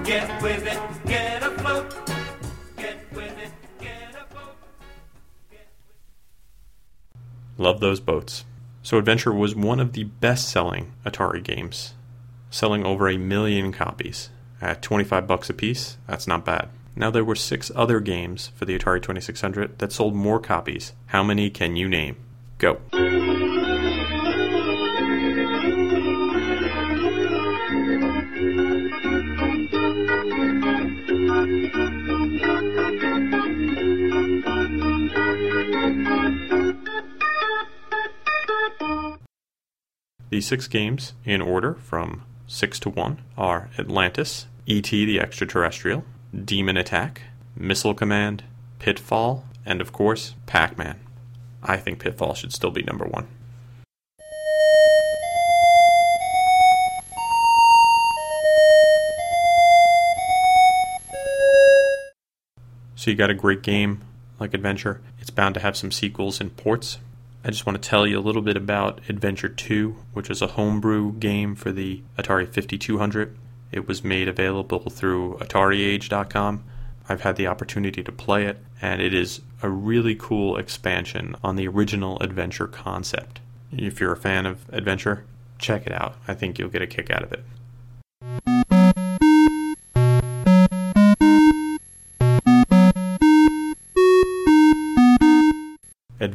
Get 0.09 0.42
with 0.42 0.66
it, 0.66 0.81
get. 1.07 1.42
Get 2.79 2.97
with 3.12 3.38
it, 3.38 3.53
get 3.79 4.14
a 4.14 4.35
boat. 4.35 4.57
Love 7.59 7.81
those 7.81 8.01
boats. 8.01 8.47
So 8.83 8.97
Adventure 8.97 9.35
was 9.35 9.55
one 9.55 9.81
of 9.81 9.92
the 9.92 10.05
best 10.05 10.49
selling 10.49 10.92
Atari 11.05 11.44
games, 11.44 11.92
selling 12.49 12.87
over 12.87 13.07
a 13.07 13.18
million 13.18 13.71
copies. 13.71 14.31
At 14.62 14.81
25 14.81 15.27
bucks 15.27 15.51
a 15.51 15.53
piece, 15.53 15.99
that's 16.07 16.27
not 16.27 16.42
bad. 16.42 16.71
Now 16.97 17.11
there 17.11 17.23
were 17.23 17.37
six 17.37 17.71
other 17.77 18.01
games 18.01 18.51
for 18.57 18.64
the 18.64 18.79
Atari 18.79 19.03
2600 19.03 19.79
that 19.79 19.92
sold 19.92 20.14
more 20.14 20.40
copies. 20.40 20.94
How 21.09 21.23
many 21.23 21.51
can 21.51 21.77
you 21.77 21.87
name? 21.87 22.16
Go. 22.57 22.81
The 40.38 40.42
six 40.42 40.68
games, 40.68 41.14
in 41.24 41.42
order 41.42 41.74
from 41.74 42.22
6 42.46 42.79
to 42.79 42.90
1, 42.90 43.18
are 43.37 43.70
Atlantis, 43.77 44.46
E.T. 44.66 45.05
the 45.05 45.18
Extraterrestrial, 45.18 46.05
Demon 46.33 46.77
Attack, 46.77 47.22
Missile 47.57 47.92
Command, 47.92 48.44
Pitfall, 48.79 49.44
and 49.66 49.81
of 49.81 49.90
course, 49.90 50.37
Pac 50.46 50.79
Man. 50.79 51.01
I 51.61 51.77
think 51.77 51.98
Pitfall 51.98 52.35
should 52.35 52.53
still 52.53 52.70
be 52.70 52.85
number 52.85 53.05
one. 53.05 53.27
So 62.94 63.11
you 63.11 63.16
got 63.16 63.31
a 63.31 63.35
great 63.35 63.62
game 63.62 64.03
like 64.38 64.55
Adventure. 64.55 65.01
It's 65.18 65.31
bound 65.31 65.55
to 65.55 65.61
have 65.61 65.77
some 65.77 65.90
sequels 65.90 66.40
and 66.40 66.57
ports. 66.57 66.98
I 67.44 67.51
just 67.51 67.66
want 67.66 67.81
to 67.81 67.88
tell 67.88 68.07
you 68.07 68.18
a 68.18 68.20
little 68.20 68.42
bit 68.42 68.57
about 68.57 69.01
Adventure 69.09 69.48
2, 69.48 69.96
which 70.12 70.29
is 70.29 70.42
a 70.42 70.48
homebrew 70.48 71.12
game 71.12 71.55
for 71.55 71.70
the 71.70 72.03
Atari 72.18 72.53
5200. 72.53 73.37
It 73.70 73.87
was 73.87 74.03
made 74.03 74.29
available 74.29 74.90
through 74.90 75.38
AtariAge.com. 75.40 76.64
I've 77.09 77.20
had 77.22 77.37
the 77.37 77.46
opportunity 77.46 78.03
to 78.03 78.12
play 78.12 78.46
it, 78.46 78.59
and 78.83 79.01
it 79.01 79.14
is 79.14 79.40
a 79.62 79.68
really 79.68 80.14
cool 80.14 80.57
expansion 80.57 81.37
on 81.42 81.57
the 81.57 81.68
original 81.68 82.18
Adventure 82.20 82.66
concept. 82.66 83.40
If 83.72 84.01
you're 84.01 84.12
a 84.12 84.16
fan 84.16 84.44
of 84.44 84.68
Adventure, 84.70 85.24
check 85.59 85.87
it 85.87 85.92
out. 85.92 86.16
I 86.27 86.35
think 86.35 86.59
you'll 86.59 86.68
get 86.68 86.83
a 86.83 86.87
kick 86.87 87.11
out 87.11 87.22
of 87.22 87.33
it. 87.33 87.44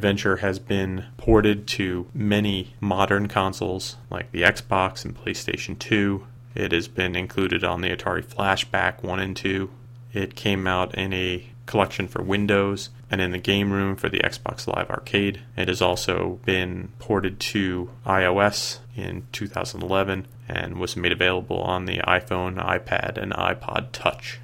Adventure 0.04 0.36
has 0.36 0.58
been 0.58 1.06
ported 1.16 1.66
to 1.66 2.06
many 2.12 2.74
modern 2.78 3.26
consoles 3.26 3.96
like 4.10 4.30
the 4.32 4.42
Xbox 4.42 5.02
and 5.02 5.16
PlayStation 5.16 5.78
2. 5.78 6.26
It 6.54 6.72
has 6.72 6.88
been 6.88 7.16
included 7.16 7.64
on 7.64 7.80
the 7.80 7.88
Atari 7.88 8.22
Flashback 8.22 9.02
1 9.02 9.18
and 9.18 9.34
2. 9.34 9.70
It 10.12 10.34
came 10.34 10.66
out 10.66 10.94
in 10.94 11.14
a 11.14 11.48
collection 11.64 12.06
for 12.06 12.22
Windows 12.22 12.90
and 13.10 13.22
in 13.22 13.30
the 13.30 13.38
game 13.38 13.72
room 13.72 13.96
for 13.96 14.10
the 14.10 14.18
Xbox 14.18 14.66
Live 14.66 14.90
Arcade. 14.90 15.40
It 15.56 15.68
has 15.68 15.80
also 15.80 16.38
been 16.44 16.92
ported 16.98 17.40
to 17.40 17.88
iOS 18.04 18.80
in 18.94 19.26
2011 19.32 20.26
and 20.46 20.78
was 20.78 20.98
made 20.98 21.12
available 21.12 21.62
on 21.62 21.86
the 21.86 22.00
iPhone, 22.00 22.62
iPad, 22.62 23.16
and 23.16 23.32
iPod 23.32 23.92
Touch. 23.92 24.38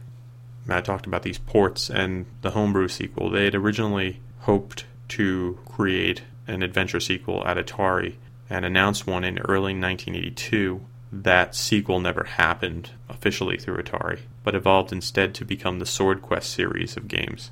Matt 0.65 0.87
talked 0.87 1.05
about 1.05 1.23
these 1.23 1.37
ports 1.37 1.91
and 1.91 2.25
the 2.41 2.53
homebrew 2.53 2.89
sequel. 2.89 3.29
They 3.29 3.45
had 3.45 3.55
originally 3.55 4.21
hoped 4.45 4.87
to 5.11 5.59
create 5.67 6.23
an 6.47 6.63
adventure 6.63 7.01
sequel 7.01 7.47
at 7.47 7.57
Atari 7.57 8.17
and 8.49 8.65
announced 8.65 9.07
one 9.07 9.25
in 9.25 9.39
early 9.39 9.73
1982. 9.73 10.81
That 11.13 11.55
sequel 11.55 12.01
never 12.01 12.25
happened 12.25 12.91
officially 13.09 13.57
through 13.57 13.83
Atari, 13.83 14.21
but 14.45 14.55
evolved 14.55 14.93
instead 14.93 15.35
to 15.35 15.45
become 15.45 15.79
the 15.79 15.87
Sword 15.87 16.23
Quest 16.23 16.51
series 16.51 16.97
of 16.97 17.09
games. 17.09 17.51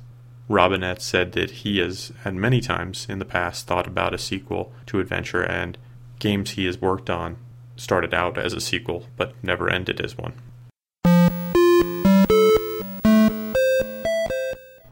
Robinett 0.49 1.01
said 1.01 1.33
that 1.33 1.51
he 1.51 1.77
has, 1.77 2.11
at 2.25 2.33
many 2.33 2.59
times 2.59 3.05
in 3.07 3.19
the 3.19 3.25
past, 3.25 3.67
thought 3.67 3.85
about 3.85 4.13
a 4.13 4.17
sequel 4.17 4.71
to 4.87 4.99
Adventure, 4.99 5.43
and 5.43 5.77
games 6.17 6.51
he 6.51 6.65
has 6.65 6.81
worked 6.81 7.09
on 7.09 7.37
started 7.75 8.13
out 8.13 8.37
as 8.37 8.53
a 8.53 8.59
sequel 8.59 9.05
but 9.15 9.33
never 9.43 9.69
ended 9.69 10.01
as 10.01 10.17
one. 10.17 10.33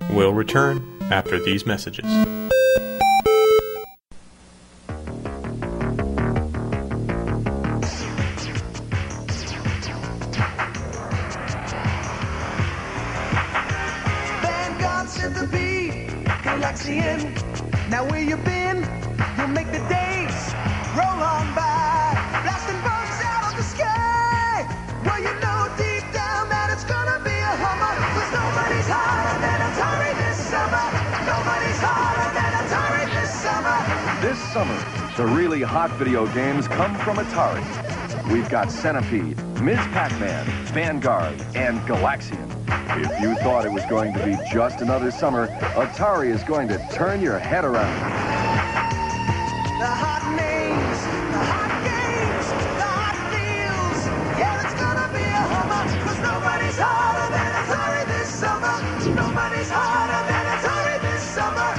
We'll 0.10 0.34
return 0.34 0.98
after 1.12 1.40
these 1.40 1.66
messages. 1.66 2.06
Galaxian. 16.98 17.90
Now 17.90 18.08
where 18.10 18.22
you 18.22 18.38
been? 18.38 18.78
You'll 19.38 19.48
make 19.48 19.68
the 19.68 19.84
days 19.90 20.54
roll 20.98 21.22
on 21.22 21.54
by. 21.54 22.18
Blasting 22.44 22.82
bugs 22.82 23.22
out 23.24 23.52
of 23.52 23.58
the 23.58 23.64
sky. 23.64 24.66
Well, 25.06 25.20
you 25.20 25.34
know 25.40 25.70
deep 25.78 26.04
down 26.12 26.50
that 26.50 26.70
it's 26.74 26.84
gonna 26.84 27.24
be 27.24 27.32
a 27.32 27.54
hummer. 27.62 27.94
Cause 28.18 28.32
nobody's 28.34 28.90
hotter 28.90 29.40
than 29.46 29.60
Atari 29.68 30.12
this 30.26 30.38
summer. 30.38 30.86
Nobody's 31.26 31.80
hotter 31.80 32.30
than 32.34 32.52
Atari 32.62 33.06
this 33.14 33.32
summer. 33.46 33.78
This 34.22 34.40
summer, 34.54 34.80
the 35.16 35.26
really 35.26 35.62
hot 35.62 35.92
video 35.92 36.26
games 36.34 36.68
come 36.68 36.96
from 37.00 37.18
Atari. 37.18 37.64
We've 38.32 38.50
got 38.50 38.72
Centipede, 38.72 39.38
Ms. 39.62 39.80
Pac-Man, 39.94 40.46
Vanguard, 40.74 41.40
and 41.56 41.80
Galaxian. 41.82 42.57
If 43.00 43.22
you 43.22 43.36
thought 43.36 43.64
it 43.64 43.72
was 43.72 43.86
going 43.86 44.12
to 44.14 44.26
be 44.26 44.36
just 44.52 44.82
another 44.82 45.12
summer, 45.12 45.50
Atari 45.76 46.34
is 46.34 46.44
going 46.44 46.68
to 46.70 46.80
turn 46.92 47.22
your 47.22 47.38
head 47.38 47.64
around. 47.64 47.94
The 49.78 49.86
hot 49.86 50.26
names, 50.34 51.00
the 51.30 51.38
hot 51.46 51.70
games, 51.86 52.48
the 52.74 52.90
hot 52.98 53.14
deals. 53.30 54.02
Yeah, 54.40 54.66
it's 54.66 54.74
gonna 54.82 55.14
be 55.14 55.22
a 55.22 55.46
hummer. 55.54 55.86
Cause 56.06 56.20
nobody's 56.26 56.80
hotter 56.82 57.30
than 57.38 57.52
Atari 57.62 58.04
this 58.18 58.30
summer. 58.34 58.76
Nobody's 59.14 59.70
hotter 59.70 60.22
than 60.26 60.46
Atari 60.58 60.98
this 61.06 61.22
summer. 61.22 61.70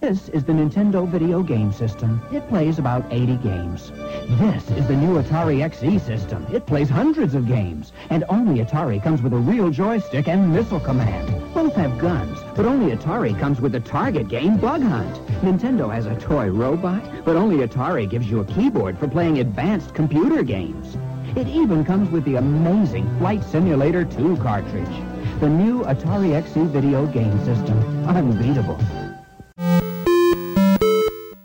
This 0.00 0.28
is 0.28 0.44
the 0.44 0.52
Nintendo 0.52 1.08
Video 1.08 1.42
Game 1.42 1.72
System. 1.72 2.20
It 2.32 2.46
plays 2.48 2.78
about 2.78 3.10
80 3.10 3.36
games. 3.38 3.92
This 4.32 4.62
is 4.72 4.86
the 4.86 4.94
new 4.94 5.14
Atari 5.14 5.66
XE 5.66 5.98
system. 6.02 6.46
It 6.52 6.66
plays 6.66 6.90
hundreds 6.90 7.34
of 7.34 7.48
games. 7.48 7.92
And 8.10 8.24
only 8.28 8.62
Atari 8.62 9.02
comes 9.02 9.22
with 9.22 9.32
a 9.32 9.38
real 9.38 9.70
joystick 9.70 10.28
and 10.28 10.52
missile 10.52 10.80
command. 10.80 11.54
Both 11.54 11.74
have 11.76 11.98
guns, 11.98 12.38
but 12.54 12.66
only 12.66 12.94
Atari 12.94 13.38
comes 13.40 13.58
with 13.58 13.72
the 13.72 13.80
target 13.80 14.28
game, 14.28 14.58
Bug 14.58 14.82
Hunt. 14.82 15.14
Nintendo 15.40 15.90
has 15.90 16.04
a 16.04 16.14
toy 16.16 16.48
robot, 16.50 17.02
but 17.24 17.36
only 17.36 17.66
Atari 17.66 18.08
gives 18.08 18.30
you 18.30 18.40
a 18.40 18.44
keyboard 18.44 18.98
for 18.98 19.08
playing 19.08 19.38
advanced 19.38 19.94
computer 19.94 20.42
games. 20.42 20.98
It 21.34 21.48
even 21.48 21.82
comes 21.82 22.10
with 22.10 22.26
the 22.26 22.36
amazing 22.36 23.08
Flight 23.18 23.42
Simulator 23.42 24.04
2 24.04 24.36
cartridge. 24.36 25.40
The 25.40 25.48
new 25.48 25.84
Atari 25.84 26.38
XE 26.42 26.66
video 26.66 27.06
game 27.06 27.38
system. 27.46 27.78
Unbeatable. 28.06 28.78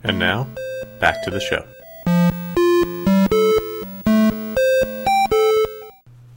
And 0.04 0.20
now, 0.20 0.50
back 1.00 1.24
to 1.24 1.30
the 1.30 1.40
show. 1.40 1.66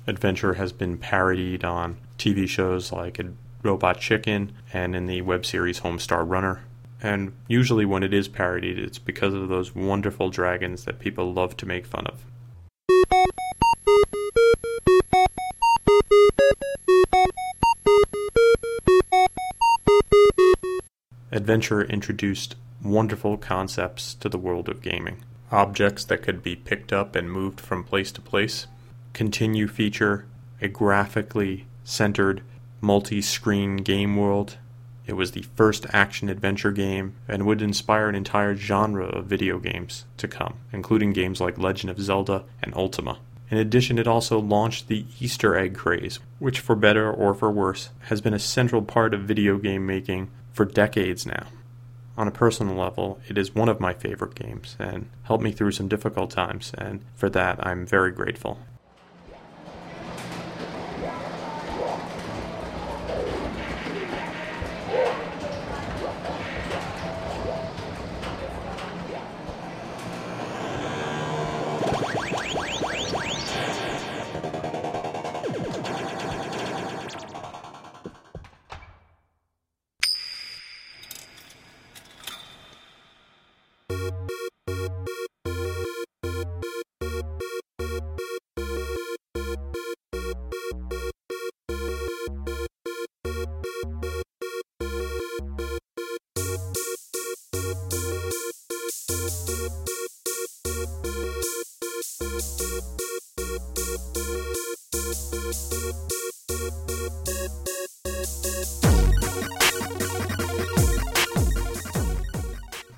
Adventure 0.08 0.54
has 0.54 0.70
been 0.70 0.96
parodied 0.96 1.64
on 1.64 1.96
TV 2.16 2.48
shows 2.48 2.92
like 2.92 3.20
Robot 3.64 3.98
Chicken 3.98 4.52
and 4.72 4.94
in 4.94 5.06
the 5.06 5.20
web 5.22 5.44
series 5.44 5.80
Homestar 5.80 6.28
Runner. 6.28 6.62
And 7.02 7.32
usually, 7.48 7.84
when 7.84 8.04
it 8.04 8.14
is 8.14 8.28
parodied, 8.28 8.78
it's 8.78 9.00
because 9.00 9.34
of 9.34 9.48
those 9.48 9.74
wonderful 9.74 10.30
dragons 10.30 10.84
that 10.84 11.00
people 11.00 11.32
love 11.32 11.56
to 11.56 11.66
make 11.66 11.86
fun 11.86 12.06
of. 12.06 12.24
Adventure 21.32 21.82
introduced 21.82 22.54
wonderful 22.80 23.36
concepts 23.36 24.14
to 24.14 24.28
the 24.28 24.38
world 24.38 24.68
of 24.68 24.82
gaming. 24.82 25.24
Objects 25.50 26.04
that 26.04 26.22
could 26.22 26.44
be 26.44 26.54
picked 26.54 26.92
up 26.92 27.16
and 27.16 27.30
moved 27.30 27.60
from 27.60 27.82
place 27.82 28.12
to 28.12 28.20
place. 28.20 28.68
Continue 29.16 29.66
feature 29.66 30.26
a 30.60 30.68
graphically 30.68 31.64
centered 31.84 32.42
multi 32.82 33.22
screen 33.22 33.78
game 33.78 34.14
world. 34.14 34.58
It 35.06 35.14
was 35.14 35.30
the 35.30 35.46
first 35.56 35.86
action 35.90 36.28
adventure 36.28 36.70
game 36.70 37.14
and 37.26 37.46
would 37.46 37.62
inspire 37.62 38.10
an 38.10 38.14
entire 38.14 38.54
genre 38.54 39.06
of 39.06 39.24
video 39.24 39.58
games 39.58 40.04
to 40.18 40.28
come, 40.28 40.58
including 40.70 41.14
games 41.14 41.40
like 41.40 41.56
Legend 41.56 41.88
of 41.88 41.98
Zelda 41.98 42.44
and 42.62 42.74
Ultima. 42.74 43.18
In 43.50 43.56
addition, 43.56 43.98
it 43.98 44.06
also 44.06 44.38
launched 44.38 44.88
the 44.88 45.06
Easter 45.18 45.56
egg 45.56 45.74
craze, 45.74 46.18
which, 46.38 46.60
for 46.60 46.76
better 46.76 47.10
or 47.10 47.32
for 47.32 47.50
worse, 47.50 47.88
has 48.10 48.20
been 48.20 48.34
a 48.34 48.38
central 48.38 48.82
part 48.82 49.14
of 49.14 49.22
video 49.22 49.56
game 49.56 49.86
making 49.86 50.30
for 50.52 50.66
decades 50.66 51.24
now. 51.24 51.46
On 52.18 52.28
a 52.28 52.30
personal 52.30 52.76
level, 52.76 53.18
it 53.28 53.38
is 53.38 53.54
one 53.54 53.70
of 53.70 53.80
my 53.80 53.94
favorite 53.94 54.34
games 54.34 54.76
and 54.78 55.08
helped 55.22 55.42
me 55.42 55.52
through 55.52 55.72
some 55.72 55.88
difficult 55.88 56.30
times, 56.30 56.72
and 56.76 57.02
for 57.14 57.30
that 57.30 57.66
I'm 57.66 57.86
very 57.86 58.10
grateful. 58.10 58.58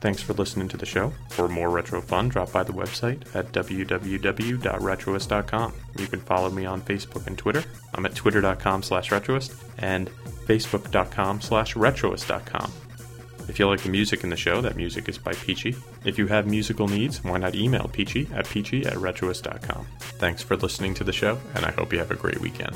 Thanks 0.08 0.22
for 0.22 0.32
listening 0.32 0.68
to 0.68 0.78
the 0.78 0.86
show. 0.86 1.12
For 1.28 1.48
more 1.48 1.68
retro 1.68 2.00
fun, 2.00 2.30
drop 2.30 2.50
by 2.50 2.62
the 2.62 2.72
website 2.72 3.36
at 3.36 3.52
www.retroist.com. 3.52 5.74
You 5.98 6.06
can 6.06 6.20
follow 6.20 6.48
me 6.48 6.64
on 6.64 6.80
Facebook 6.80 7.26
and 7.26 7.36
Twitter. 7.36 7.62
I'm 7.92 8.06
at 8.06 8.14
twitter.com 8.14 8.84
slash 8.84 9.10
retroist 9.10 9.54
and 9.76 10.08
facebook.com 10.46 11.42
slash 11.42 11.74
retroist.com. 11.74 12.72
If 13.50 13.58
you 13.58 13.68
like 13.68 13.82
the 13.82 13.90
music 13.90 14.24
in 14.24 14.30
the 14.30 14.36
show, 14.36 14.62
that 14.62 14.76
music 14.76 15.10
is 15.10 15.18
by 15.18 15.34
Peachy. 15.34 15.76
If 16.06 16.16
you 16.16 16.28
have 16.28 16.46
musical 16.46 16.88
needs, 16.88 17.22
why 17.22 17.36
not 17.36 17.54
email 17.54 17.90
Peachy 17.92 18.30
at 18.32 18.48
peachy 18.48 18.86
at 18.86 18.94
retroist.com. 18.94 19.86
Thanks 19.98 20.42
for 20.42 20.56
listening 20.56 20.94
to 20.94 21.04
the 21.04 21.12
show, 21.12 21.38
and 21.54 21.66
I 21.66 21.72
hope 21.72 21.92
you 21.92 21.98
have 21.98 22.10
a 22.10 22.16
great 22.16 22.40
weekend. 22.40 22.74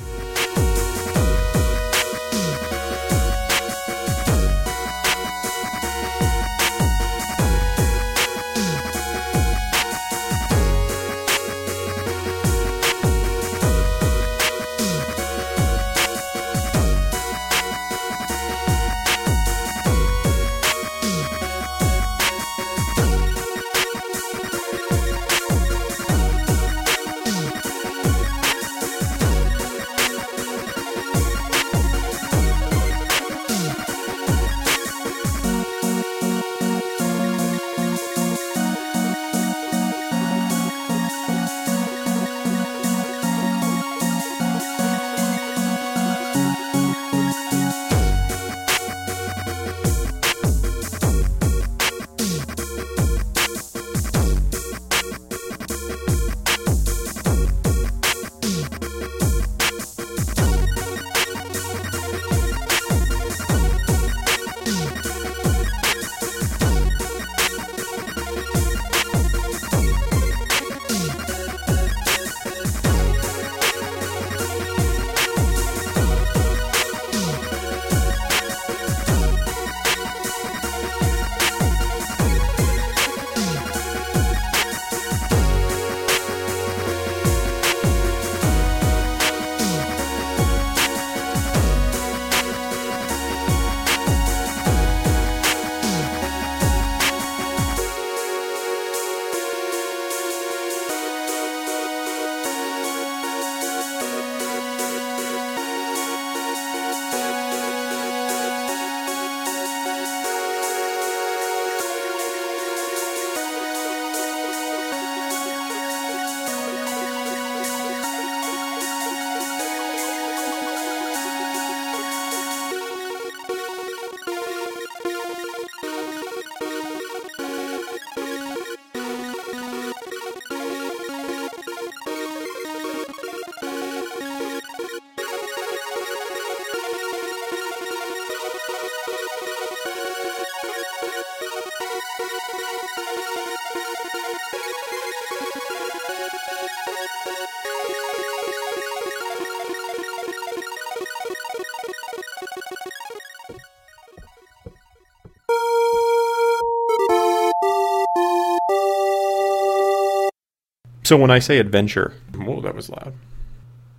So 161.13 161.17
when 161.17 161.29
I 161.29 161.37
say 161.37 161.59
adventure, 161.59 162.11
whoa, 162.35 162.59
that 162.61 162.73
was 162.73 162.89
loud. 162.89 163.13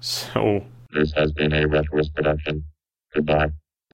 So 0.01 0.65
This 0.93 1.13
has 1.13 1.31
been 1.31 1.53
a 1.53 1.63
Retroist 1.69 2.13
production. 2.13 2.65
Goodbye. 3.15 3.53